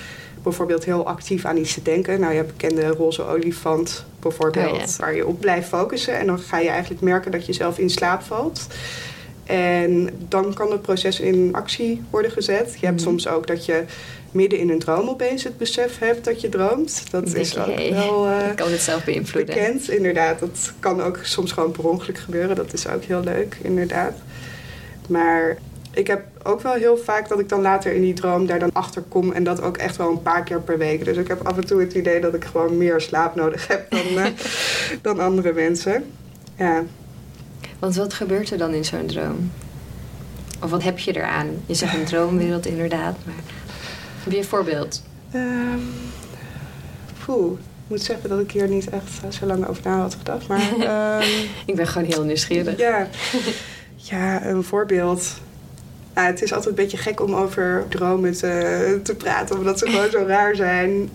bijvoorbeeld 0.42 0.84
heel 0.84 1.06
actief 1.06 1.44
aan 1.44 1.56
iets 1.56 1.74
te 1.74 1.82
denken. 1.82 2.20
Nou, 2.20 2.32
je 2.32 2.38
hebt 2.38 2.56
bekende 2.56 2.86
roze 2.86 3.22
olifant 3.26 4.04
bijvoorbeeld, 4.20 4.72
Oh 4.82 4.96
waar 4.98 5.14
je 5.14 5.26
op 5.26 5.40
blijft 5.40 5.68
focussen. 5.68 6.18
En 6.18 6.26
dan 6.26 6.38
ga 6.38 6.58
je 6.58 6.68
eigenlijk 6.68 7.00
merken 7.02 7.30
dat 7.30 7.46
je 7.46 7.52
zelf 7.52 7.78
in 7.78 7.90
slaap 7.90 8.22
valt. 8.22 8.66
En 9.44 10.10
dan 10.28 10.54
kan 10.54 10.70
het 10.70 10.82
proces 10.82 11.20
in 11.20 11.48
actie 11.52 12.02
worden 12.10 12.30
gezet. 12.30 12.76
Je 12.80 12.86
hebt 12.86 13.00
Mhm. 13.00 13.08
soms 13.08 13.28
ook 13.28 13.46
dat 13.46 13.64
je 13.64 13.84
midden 14.30 14.58
in 14.58 14.70
een 14.70 14.78
droom 14.78 15.08
opeens 15.08 15.44
het 15.44 15.58
besef 15.58 15.98
hebt 15.98 16.24
dat 16.24 16.40
je 16.40 16.48
droomt. 16.48 17.02
Dat 17.10 17.34
is 17.34 17.58
ook 17.58 17.66
hey, 17.66 17.90
wel 17.92 18.26
eh, 18.28 18.48
ik 18.50 18.56
kan 18.56 18.70
het 18.70 18.80
zelf 18.80 19.04
beïnvloeden. 19.04 19.54
bekend. 19.54 19.88
Inderdaad, 19.90 20.38
dat 20.38 20.72
kan 20.80 21.02
ook 21.02 21.18
soms 21.22 21.52
gewoon 21.52 21.70
per 21.70 21.88
ongeluk 21.88 22.18
gebeuren. 22.18 22.56
Dat 22.56 22.72
is 22.72 22.88
ook 22.88 23.04
heel 23.04 23.20
leuk, 23.24 23.56
inderdaad. 23.62 24.12
Maar 25.08 25.56
ik 25.90 26.06
heb 26.06 26.22
ook 26.42 26.60
wel 26.60 26.72
heel 26.72 26.96
vaak 26.96 27.28
dat 27.28 27.38
ik 27.40 27.48
dan 27.48 27.60
later 27.60 27.92
in 27.92 28.00
die 28.00 28.14
droom 28.14 28.46
daar 28.46 28.58
dan 28.58 28.72
achter 28.72 29.02
kom. 29.02 29.32
En 29.32 29.44
dat 29.44 29.62
ook 29.62 29.76
echt 29.76 29.96
wel 29.96 30.10
een 30.10 30.22
paar 30.22 30.42
keer 30.42 30.60
per 30.60 30.78
week. 30.78 31.04
Dus 31.04 31.16
ik 31.16 31.28
heb 31.28 31.46
af 31.46 31.56
en 31.56 31.66
toe 31.66 31.80
het 31.80 31.92
idee 31.92 32.20
dat 32.20 32.34
ik 32.34 32.44
gewoon 32.44 32.76
meer 32.76 33.00
slaap 33.00 33.34
nodig 33.34 33.68
heb 33.68 33.90
dan, 33.90 34.18
eh, 34.18 34.26
dan 35.02 35.20
andere 35.20 35.52
mensen. 35.52 36.04
Ja. 36.56 36.82
Want 37.78 37.96
wat 37.96 38.14
gebeurt 38.14 38.50
er 38.50 38.58
dan 38.58 38.74
in 38.74 38.84
zo'n 38.84 39.06
droom? 39.06 39.50
Of 40.62 40.70
wat 40.70 40.82
heb 40.82 40.98
je 40.98 41.16
eraan? 41.16 41.48
Je 41.66 41.74
zegt 41.74 41.94
een 41.94 42.04
droomwereld 42.04 42.66
inderdaad, 42.66 43.16
maar 43.24 43.34
heb 44.22 44.32
je 44.32 44.38
een 44.38 44.44
voorbeeld? 44.44 45.02
Ehm 45.32 45.78
poeh, 47.24 47.52
ik 47.52 47.58
moet 47.86 48.02
zeggen 48.02 48.28
dat 48.28 48.40
ik 48.40 48.50
hier 48.50 48.68
niet 48.68 48.88
echt 48.90 49.34
zo 49.34 49.46
lang 49.46 49.66
over 49.66 49.82
na 49.84 49.98
had 49.98 50.14
gedacht. 50.14 50.46
Maar 50.48 50.60
ehm, 50.80 51.28
Ik 51.66 51.74
ben 51.76 51.86
gewoon 51.86 52.08
heel 52.08 52.22
nieuwsgierig. 52.22 52.78
ja. 52.78 53.08
Ja, 54.10 54.46
een 54.46 54.64
voorbeeld. 54.64 55.40
Het 56.12 56.42
is 56.42 56.52
altijd 56.52 56.70
een 56.70 56.82
beetje 56.82 56.96
gek 56.96 57.20
om 57.20 57.34
over 57.34 57.84
dromen 57.88 58.32
te, 58.32 59.00
te 59.02 59.14
praten, 59.14 59.58
omdat 59.58 59.78
ze 59.78 59.86
gewoon 59.86 60.10
zo 60.10 60.26
raar 60.36 60.56
zijn. 60.56 61.10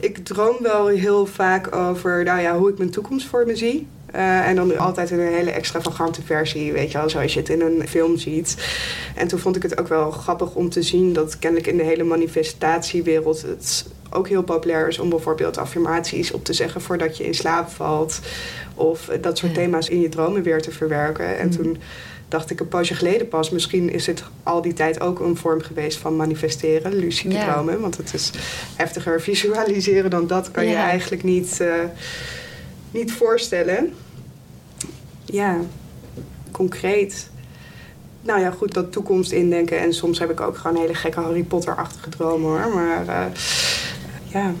Ik 0.00 0.24
droom 0.24 0.56
wel 0.60 0.86
heel 0.86 1.26
vaak 1.26 1.74
over 1.74 2.24
nou 2.24 2.40
ja, 2.40 2.58
hoe 2.58 2.70
ik 2.70 2.78
mijn 2.78 2.90
toekomst 2.90 3.26
voor 3.26 3.46
me 3.46 3.56
zie. 3.56 3.86
Eh, 4.12 4.48
en 4.48 4.56
dan 4.56 4.78
altijd 4.78 5.10
in 5.10 5.20
een 5.20 5.32
hele 5.32 5.50
extravagante 5.50 6.22
versie, 6.22 6.72
weet 6.72 6.92
je 6.92 6.98
wel, 6.98 7.10
zoals 7.10 7.32
je 7.34 7.40
het 7.40 7.48
in 7.48 7.60
een 7.60 7.88
film 7.88 8.16
ziet. 8.16 8.56
En 9.16 9.28
toen 9.28 9.38
vond 9.38 9.56
ik 9.56 9.62
het 9.62 9.80
ook 9.80 9.88
wel 9.88 10.10
grappig 10.10 10.54
om 10.54 10.68
te 10.68 10.82
zien 10.82 11.12
dat 11.12 11.38
kennelijk 11.38 11.68
in 11.68 11.76
de 11.76 11.82
hele 11.82 12.04
manifestatiewereld 12.04 13.42
het 13.42 13.86
ook 14.14 14.28
heel 14.28 14.42
populair 14.42 14.88
is 14.88 14.98
om 14.98 15.08
bijvoorbeeld 15.08 15.58
affirmaties 15.58 16.32
op 16.32 16.44
te 16.44 16.52
zeggen 16.52 16.80
voordat 16.80 17.16
je 17.16 17.24
in 17.24 17.34
slaap 17.34 17.68
valt. 17.68 18.20
Of 18.74 19.10
dat 19.20 19.38
soort 19.38 19.52
Ja. 19.54 19.58
thema's 19.58 19.88
in 19.88 20.00
je 20.00 20.08
dromen 20.08 20.42
weer 20.42 20.62
te 20.62 20.70
verwerken. 20.70 21.38
En 21.38 21.48
Mhm. 21.48 21.56
toen 21.56 21.78
dacht 22.28 22.50
ik 22.50 22.60
een 22.60 22.68
poosje 22.68 22.94
geleden 22.94 23.28
pas, 23.28 23.50
misschien 23.50 23.90
is 23.90 24.06
het 24.06 24.22
al 24.42 24.62
die 24.62 24.72
tijd 24.72 25.00
ook 25.00 25.20
een 25.20 25.36
vorm 25.36 25.60
geweest 25.60 25.98
van 25.98 26.16
manifesteren, 26.16 26.94
lucide 26.94 27.34
Ja. 27.34 27.52
dromen. 27.52 27.80
Want 27.80 27.96
het 27.96 28.14
is 28.14 28.30
heftiger 28.76 29.20
visualiseren 29.20 30.10
dan 30.10 30.26
dat 30.26 30.50
kan 30.50 30.66
je 30.66 30.74
eigenlijk 30.74 31.22
niet, 31.22 31.60
eh, 31.60 31.74
niet 32.90 33.12
voorstellen. 33.12 33.92
Ja, 35.24 35.56
concreet. 36.50 37.30
Nou 38.22 38.40
ja, 38.40 38.50
goed, 38.50 38.74
dat 38.74 38.92
toekomst 38.92 39.32
indenken. 39.32 39.78
En 39.78 39.94
soms 39.94 40.18
heb 40.18 40.30
ik 40.30 40.40
ook 40.40 40.56
gewoon 40.56 40.76
hele 40.80 40.94
gekke 40.94 41.20
Harry 41.20 41.42
Potter-achtige 41.42 42.08
dromen 42.08 42.48
hoor. 42.50 42.74
Maar 42.74 43.08
eh, 43.08 43.24
ja, 44.32 44.52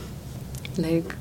Leuk. 0.74 1.14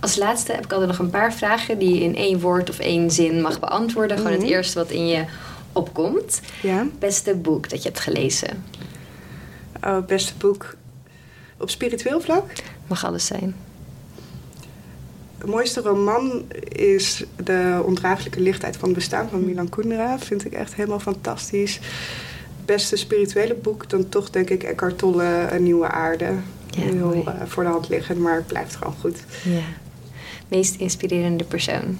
Als 0.00 0.16
laatste 0.16 0.52
heb 0.52 0.64
ik 0.64 0.72
altijd 0.72 0.90
nog 0.90 0.98
een 0.98 1.10
paar 1.10 1.32
vragen 1.34 1.78
die 1.78 1.94
je 1.94 2.00
in 2.00 2.16
één 2.16 2.40
woord 2.40 2.70
of 2.70 2.78
één 2.78 3.10
zin 3.10 3.40
mag 3.40 3.60
beantwoorden. 3.60 4.16
Gewoon 4.16 4.32
Mhm. 4.32 4.40
het 4.42 4.50
eerste 4.50 4.78
wat 4.78 4.90
in 4.90 5.06
je 5.06 5.24
opkomt. 5.72 6.40
ja. 6.62 6.86
Beste 6.98 7.34
boek 7.34 7.68
dat 7.68 7.82
je 7.82 7.88
hebt 7.88 8.00
gelezen. 8.00 8.64
Oh, 9.84 10.06
beste 10.06 10.32
boek 10.38 10.74
op 11.58 11.70
spiritueel 11.70 12.20
vlak. 12.20 12.44
Mag 12.86 13.04
alles 13.04 13.26
zijn. 13.26 13.54
Het 15.38 15.48
mooiste 15.48 15.80
roman 15.80 16.42
is 16.68 17.24
De 17.44 17.82
ondraaglijke 17.84 18.40
lichtheid 18.40 18.76
van 18.76 18.88
het 18.88 18.98
bestaan 18.98 19.28
van 19.28 19.44
Milan 19.44 19.68
Kundera. 19.68 20.18
Vind 20.18 20.44
ik 20.44 20.52
echt 20.52 20.74
helemaal 20.74 21.00
fantastisch. 21.00 21.80
Beste 22.64 22.96
spirituele 22.96 23.54
boek, 23.54 23.90
dan 23.90 24.08
toch 24.08 24.30
denk 24.30 24.50
ik 24.50 24.62
Eckhart 24.62 24.98
Tolle, 24.98 25.46
Een 25.50 25.62
Nieuwe 25.62 25.88
Aarde. 25.88 26.32
Ja, 26.70 26.82
Heel 26.82 27.24
eh, 27.26 27.34
voor 27.46 27.62
de 27.62 27.68
hand 27.68 27.88
liggend, 27.88 28.18
maar 28.18 28.34
het 28.34 28.46
blijft 28.46 28.76
gewoon 28.76 28.94
goed. 29.00 29.16
Ja. 29.44 29.60
Meest 30.48 30.74
inspirerende 30.74 31.44
persoon. 31.44 31.98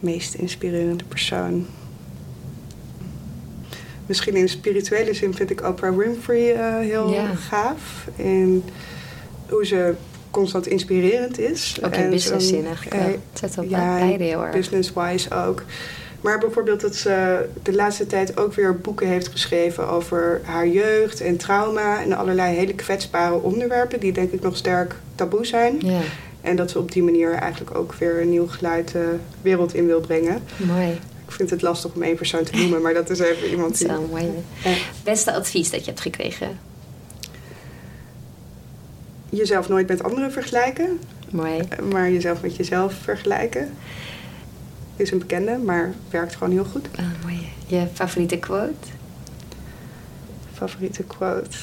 Meest 0.00 0.34
inspirerende 0.34 1.04
persoon. 1.04 1.66
Misschien 4.06 4.36
in 4.36 4.48
spirituele 4.48 5.14
zin 5.14 5.34
vind 5.34 5.50
ik 5.50 5.62
Oprah 5.66 5.96
Winfrey 5.96 6.54
eh, 6.54 6.78
heel 6.78 7.12
Ja. 7.12 7.34
gaaf. 7.34 8.08
En 8.16 8.64
hoe 9.48 9.66
ze 9.66 9.94
constant 10.30 10.66
inspirerend 10.66 11.38
is. 11.38 11.78
Ook 11.84 11.94
in 11.94 12.02
En 12.02 12.10
business 12.10 12.48
zo'n- 12.48 12.56
zin 12.56 12.66
eigenlijk 12.66 12.96
eh. 12.96 13.04
Het 13.06 13.18
zet 13.32 13.58
op 13.58 13.68
ja, 13.70 13.98
beide 13.98 14.24
heel 14.24 14.44
erg. 14.44 14.54
business-wise 14.54 15.34
ook. 15.34 15.62
Maar 16.24 16.38
bijvoorbeeld 16.38 16.80
dat 16.80 16.94
ze 16.96 17.44
de 17.62 17.72
laatste 17.74 18.06
tijd 18.06 18.36
ook 18.36 18.54
weer 18.54 18.78
boeken 18.78 19.06
heeft 19.08 19.28
geschreven 19.28 19.88
over 19.88 20.40
haar 20.44 20.68
jeugd 20.68 21.20
en 21.20 21.36
trauma 21.36 22.02
en 22.02 22.12
allerlei 22.12 22.56
hele 22.56 22.74
kwetsbare 22.74 23.34
onderwerpen 23.42 24.00
die 24.00 24.12
denk 24.12 24.32
ik 24.32 24.40
nog 24.42 24.56
sterk 24.56 24.94
taboe 25.14 25.46
zijn. 25.46 25.76
Ja, 25.80 26.00
En 26.40 26.56
dat 26.56 26.70
ze 26.70 26.78
op 26.78 26.92
die 26.92 27.02
manier 27.02 27.32
eigenlijk 27.32 27.76
ook 27.76 27.94
weer 27.94 28.20
een 28.20 28.30
nieuw 28.30 28.46
geluid 28.46 28.92
de 28.92 29.16
wereld 29.42 29.74
in 29.74 29.86
wil 29.86 30.00
brengen. 30.00 30.42
mooi. 30.56 30.88
Ik 31.26 31.32
vind 31.32 31.50
het 31.50 31.62
lastig 31.62 31.94
om 31.94 32.02
één 32.02 32.16
persoon 32.16 32.44
te 32.44 32.56
noemen, 32.56 32.82
maar 32.82 32.94
dat 32.94 33.10
is 33.10 33.18
even 33.18 33.40
Dat 33.42 33.50
iemand 33.50 33.72
is 33.72 33.78
die. 33.78 33.88
wel 33.88 34.06
mooi. 34.10 34.30
Ja. 34.64 34.74
Beste 35.04 35.32
advies 35.32 35.70
dat 35.70 35.80
je 35.80 35.86
hebt 35.90 36.00
gekregen. 36.00 36.58
jezelf 39.28 39.68
nooit 39.68 39.88
met 39.88 40.02
anderen 40.02 40.32
vergelijken, 40.32 40.98
Mooi. 41.30 41.58
maar 41.90 42.10
jezelf 42.10 42.42
met 42.42 42.56
jezelf 42.56 42.94
vergelijken. 43.02 43.68
Is 44.96 45.10
een 45.10 45.18
bekende, 45.18 45.58
maar 45.58 45.94
werkt 46.10 46.34
gewoon 46.36 46.52
heel 46.52 46.64
goed. 46.64 46.86
Ah, 46.96 47.04
mooi. 47.22 47.48
Je 47.66 47.86
favoriete 47.92 48.38
quote? 48.38 48.88
Favoriete 50.52 51.02
quote. 51.02 51.56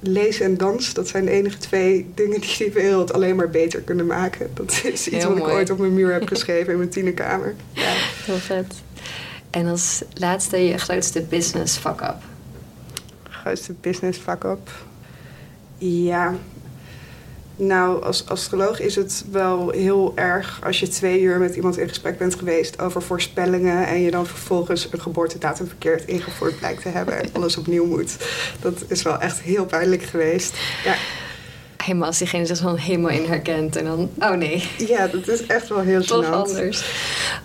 Lezen 0.00 0.44
en 0.44 0.56
dans, 0.56 0.94
dat 0.94 1.08
zijn 1.08 1.24
de 1.24 1.30
enige 1.30 1.58
twee 1.58 2.10
dingen 2.14 2.40
die 2.40 2.56
de 2.58 2.70
wereld 2.72 3.12
alleen 3.12 3.36
maar 3.36 3.50
beter 3.50 3.80
kunnen 3.80 4.06
maken. 4.06 4.50
Dat 4.54 4.80
is 4.84 5.08
iets 5.08 5.24
Heel 5.24 5.28
wat 5.28 5.38
ik 5.38 5.44
ooit 5.44 5.70
op 5.70 5.78
mijn 5.78 5.94
muur 5.94 6.12
heb 6.12 6.28
geschreven 6.28 6.72
in 6.72 6.78
mijn 6.78 6.90
tienerkamer. 6.90 7.54
Ja. 7.72 7.92
Heel 8.24 8.36
vet. 8.36 8.74
En 9.50 9.66
als 9.66 10.02
laatste 10.14 10.56
je 10.56 10.78
grootste 10.78 11.22
business 11.22 11.76
fuck-up. 11.76 12.16
Grootste 13.22 13.74
business 13.80 14.18
fuck-up. 14.18 14.70
Ja. 15.78 16.34
Nou, 17.60 18.02
als 18.02 18.26
astroloog 18.26 18.80
is 18.80 18.94
het 18.94 19.24
wel 19.30 19.70
heel 19.70 20.12
erg 20.14 20.60
als 20.64 20.80
je 20.80 20.88
twee 20.88 21.20
uur 21.20 21.38
met 21.38 21.54
iemand 21.54 21.78
in 21.78 21.88
gesprek 21.88 22.18
bent 22.18 22.34
geweest 22.34 22.80
over 22.80 23.02
voorspellingen 23.02 23.86
en 23.86 24.00
je 24.00 24.10
dan 24.10 24.26
vervolgens 24.26 24.88
een 24.90 25.00
geboortedatum 25.00 25.66
verkeerd 25.66 26.04
ingevoerd 26.06 26.58
blijkt 26.58 26.82
te 26.82 26.88
hebben 26.88 27.18
en 27.22 27.28
alles 27.32 27.56
opnieuw 27.56 27.86
moet. 27.86 28.16
Dat 28.60 28.84
is 28.88 29.02
wel 29.02 29.18
echt 29.20 29.40
heel 29.40 29.64
pijnlijk 29.64 30.02
geweest. 30.02 30.56
Ja, 30.84 30.94
Helemaal 31.84 32.08
als 32.08 32.18
diegene 32.18 32.46
zich 32.46 32.60
dan 32.60 32.76
helemaal 32.76 33.10
in 33.10 33.24
herkent. 33.24 33.76
En 33.76 33.84
dan, 33.84 34.10
oh 34.18 34.30
nee, 34.30 34.70
ja 34.76 35.06
dat 35.06 35.28
is 35.28 35.46
echt 35.46 35.68
wel 35.68 35.80
heel 35.80 36.02
toch 36.02 36.24
gênant. 36.24 36.30
anders. 36.30 36.84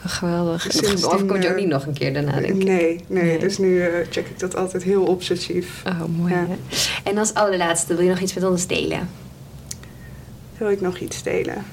Oh, 0.06 0.12
geweldig. 0.12 0.68
Dat 0.68 1.06
overkomt 1.06 1.44
je 1.44 1.50
ook 1.50 1.56
eh, 1.56 1.62
niet 1.62 1.72
nog 1.72 1.86
een 1.86 1.94
keer 1.94 2.14
daarna, 2.14 2.32
denk 2.40 2.46
ik. 2.46 2.64
Nee, 2.64 3.00
nee, 3.08 3.24
Nee. 3.24 3.40
dus 3.40 3.58
nu 3.58 3.82
eh, 3.82 4.08
check 4.10 4.28
ik 4.28 4.40
dat 4.40 4.56
altijd 4.56 4.84
heel 4.84 5.04
obsessief. 5.04 5.82
Oh, 5.88 6.02
mooi. 6.18 6.34
Ja. 6.34 6.48
En 7.04 7.18
als 7.18 7.34
allerlaatste, 7.34 7.96
wil 7.96 8.04
je 8.04 8.10
nog 8.10 8.20
iets 8.20 8.34
met 8.34 8.44
ons 8.44 8.68
delen? 8.68 9.10
Wil 10.64 10.72
ik 10.72 10.82
nog 10.82 11.00
iets 11.00 11.24
delen? 11.24 11.66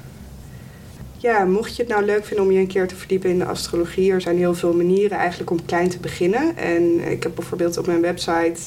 ja, 1.17 1.45
mocht 1.45 1.77
je 1.77 1.83
het 1.83 1.91
nou 1.91 2.05
leuk 2.05 2.25
vinden 2.25 2.47
om 2.47 2.53
je 2.53 2.59
een 2.59 2.67
keer 2.67 2.89
te 2.89 2.97
verdiepen 2.97 3.31
in 3.31 3.39
de 3.39 3.45
astrologie, 3.45 4.13
er 4.13 4.21
zijn 4.21 4.37
heel 4.37 4.55
veel 4.55 4.73
manieren 4.73 5.19
eigenlijk 5.19 5.51
om 5.51 5.65
klein 5.65 5.89
te 5.89 5.99
beginnen. 5.99 6.57
En 6.57 7.11
ik 7.11 7.23
heb 7.23 7.35
bijvoorbeeld 7.35 7.79
op 7.79 7.87
mijn 7.87 8.01
website 8.01 8.61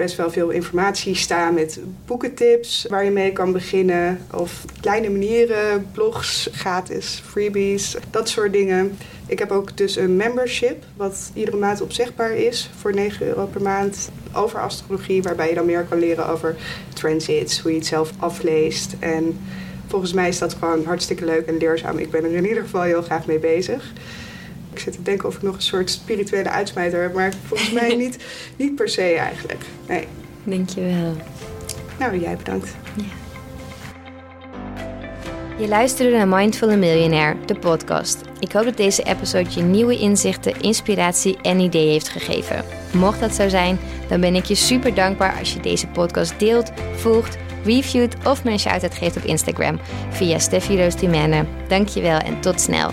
best 0.00 0.16
wel 0.16 0.30
veel 0.30 0.50
informatie 0.50 1.14
staan 1.14 1.54
met 1.54 1.80
boekentips 2.06 2.86
waar 2.88 3.04
je 3.04 3.10
mee 3.10 3.32
kan 3.32 3.52
beginnen. 3.52 4.18
Of 4.34 4.64
kleine 4.80 5.10
manieren, 5.10 5.86
blogs, 5.92 6.48
gratis, 6.52 7.22
freebies, 7.26 7.96
dat 8.10 8.28
soort 8.28 8.52
dingen. 8.52 8.96
Ik 9.26 9.38
heb 9.38 9.50
ook 9.50 9.76
dus 9.76 9.96
een 9.96 10.16
membership, 10.16 10.84
wat 10.96 11.30
iedere 11.34 11.56
maand 11.56 11.80
opzegbaar 11.80 12.32
is 12.32 12.70
voor 12.76 12.94
9 12.94 13.26
euro 13.26 13.46
per 13.46 13.62
maand. 13.62 14.10
Over 14.34 14.60
astrologie, 14.60 15.22
waarbij 15.22 15.48
je 15.48 15.54
dan 15.54 15.66
meer 15.66 15.84
kan 15.84 15.98
leren 15.98 16.28
over 16.28 16.56
transits, 16.94 17.60
hoe 17.60 17.70
je 17.70 17.78
het 17.78 17.86
zelf 17.86 18.12
afleest. 18.18 18.94
En 18.98 19.38
volgens 19.86 20.12
mij 20.12 20.28
is 20.28 20.38
dat 20.38 20.54
gewoon 20.54 20.84
hartstikke 20.84 21.24
leuk 21.24 21.46
en 21.46 21.56
leerzaam. 21.56 21.98
Ik 21.98 22.10
ben 22.10 22.24
er 22.24 22.34
in 22.34 22.46
ieder 22.46 22.62
geval 22.62 22.82
heel 22.82 23.02
graag 23.02 23.26
mee 23.26 23.38
bezig. 23.38 23.92
Ik 24.72 24.78
zit 24.78 24.92
te 24.92 25.02
denken 25.02 25.28
of 25.28 25.36
ik 25.36 25.42
nog 25.42 25.54
een 25.54 25.62
soort 25.62 25.90
spirituele 25.90 26.48
uitsmijter 26.48 27.02
heb, 27.02 27.14
maar 27.14 27.32
volgens 27.46 27.72
mij 27.72 27.94
niet, 28.04 28.24
niet 28.56 28.74
per 28.74 28.88
se 28.88 29.02
eigenlijk. 29.02 29.62
Nee. 29.88 30.06
Dankjewel. 30.44 31.16
Nou, 31.98 32.20
jij 32.20 32.36
bedankt. 32.36 32.74
Ja. 32.94 33.04
Je 35.60 35.68
luisterde 35.68 36.16
naar 36.16 36.28
Mindful 36.28 36.76
Millionaire, 36.76 37.36
de 37.44 37.58
podcast. 37.58 38.20
Ik 38.38 38.52
hoop 38.52 38.64
dat 38.64 38.76
deze 38.76 39.02
episode 39.02 39.50
je 39.54 39.62
nieuwe 39.62 39.98
inzichten, 39.98 40.60
inspiratie 40.60 41.38
en 41.42 41.60
ideeën 41.60 41.90
heeft 41.90 42.08
gegeven. 42.08 42.64
Mocht 42.92 43.20
dat 43.20 43.34
zo 43.34 43.48
zijn, 43.48 43.78
dan 44.08 44.20
ben 44.20 44.34
ik 44.34 44.44
je 44.44 44.54
super 44.54 44.94
dankbaar 44.94 45.38
als 45.38 45.52
je 45.52 45.60
deze 45.60 45.86
podcast 45.86 46.38
deelt, 46.38 46.70
volgt, 46.94 47.36
reviewt 47.64 48.14
of 48.24 48.44
een 48.44 48.58
shout-out 48.58 48.94
geeft 48.94 49.16
op 49.16 49.24
Instagram 49.24 49.80
via 50.10 50.38
Steffi 50.38 50.82
Roos 50.82 50.94
Dankjewel 51.68 52.18
en 52.18 52.40
tot 52.40 52.60
snel. 52.60 52.90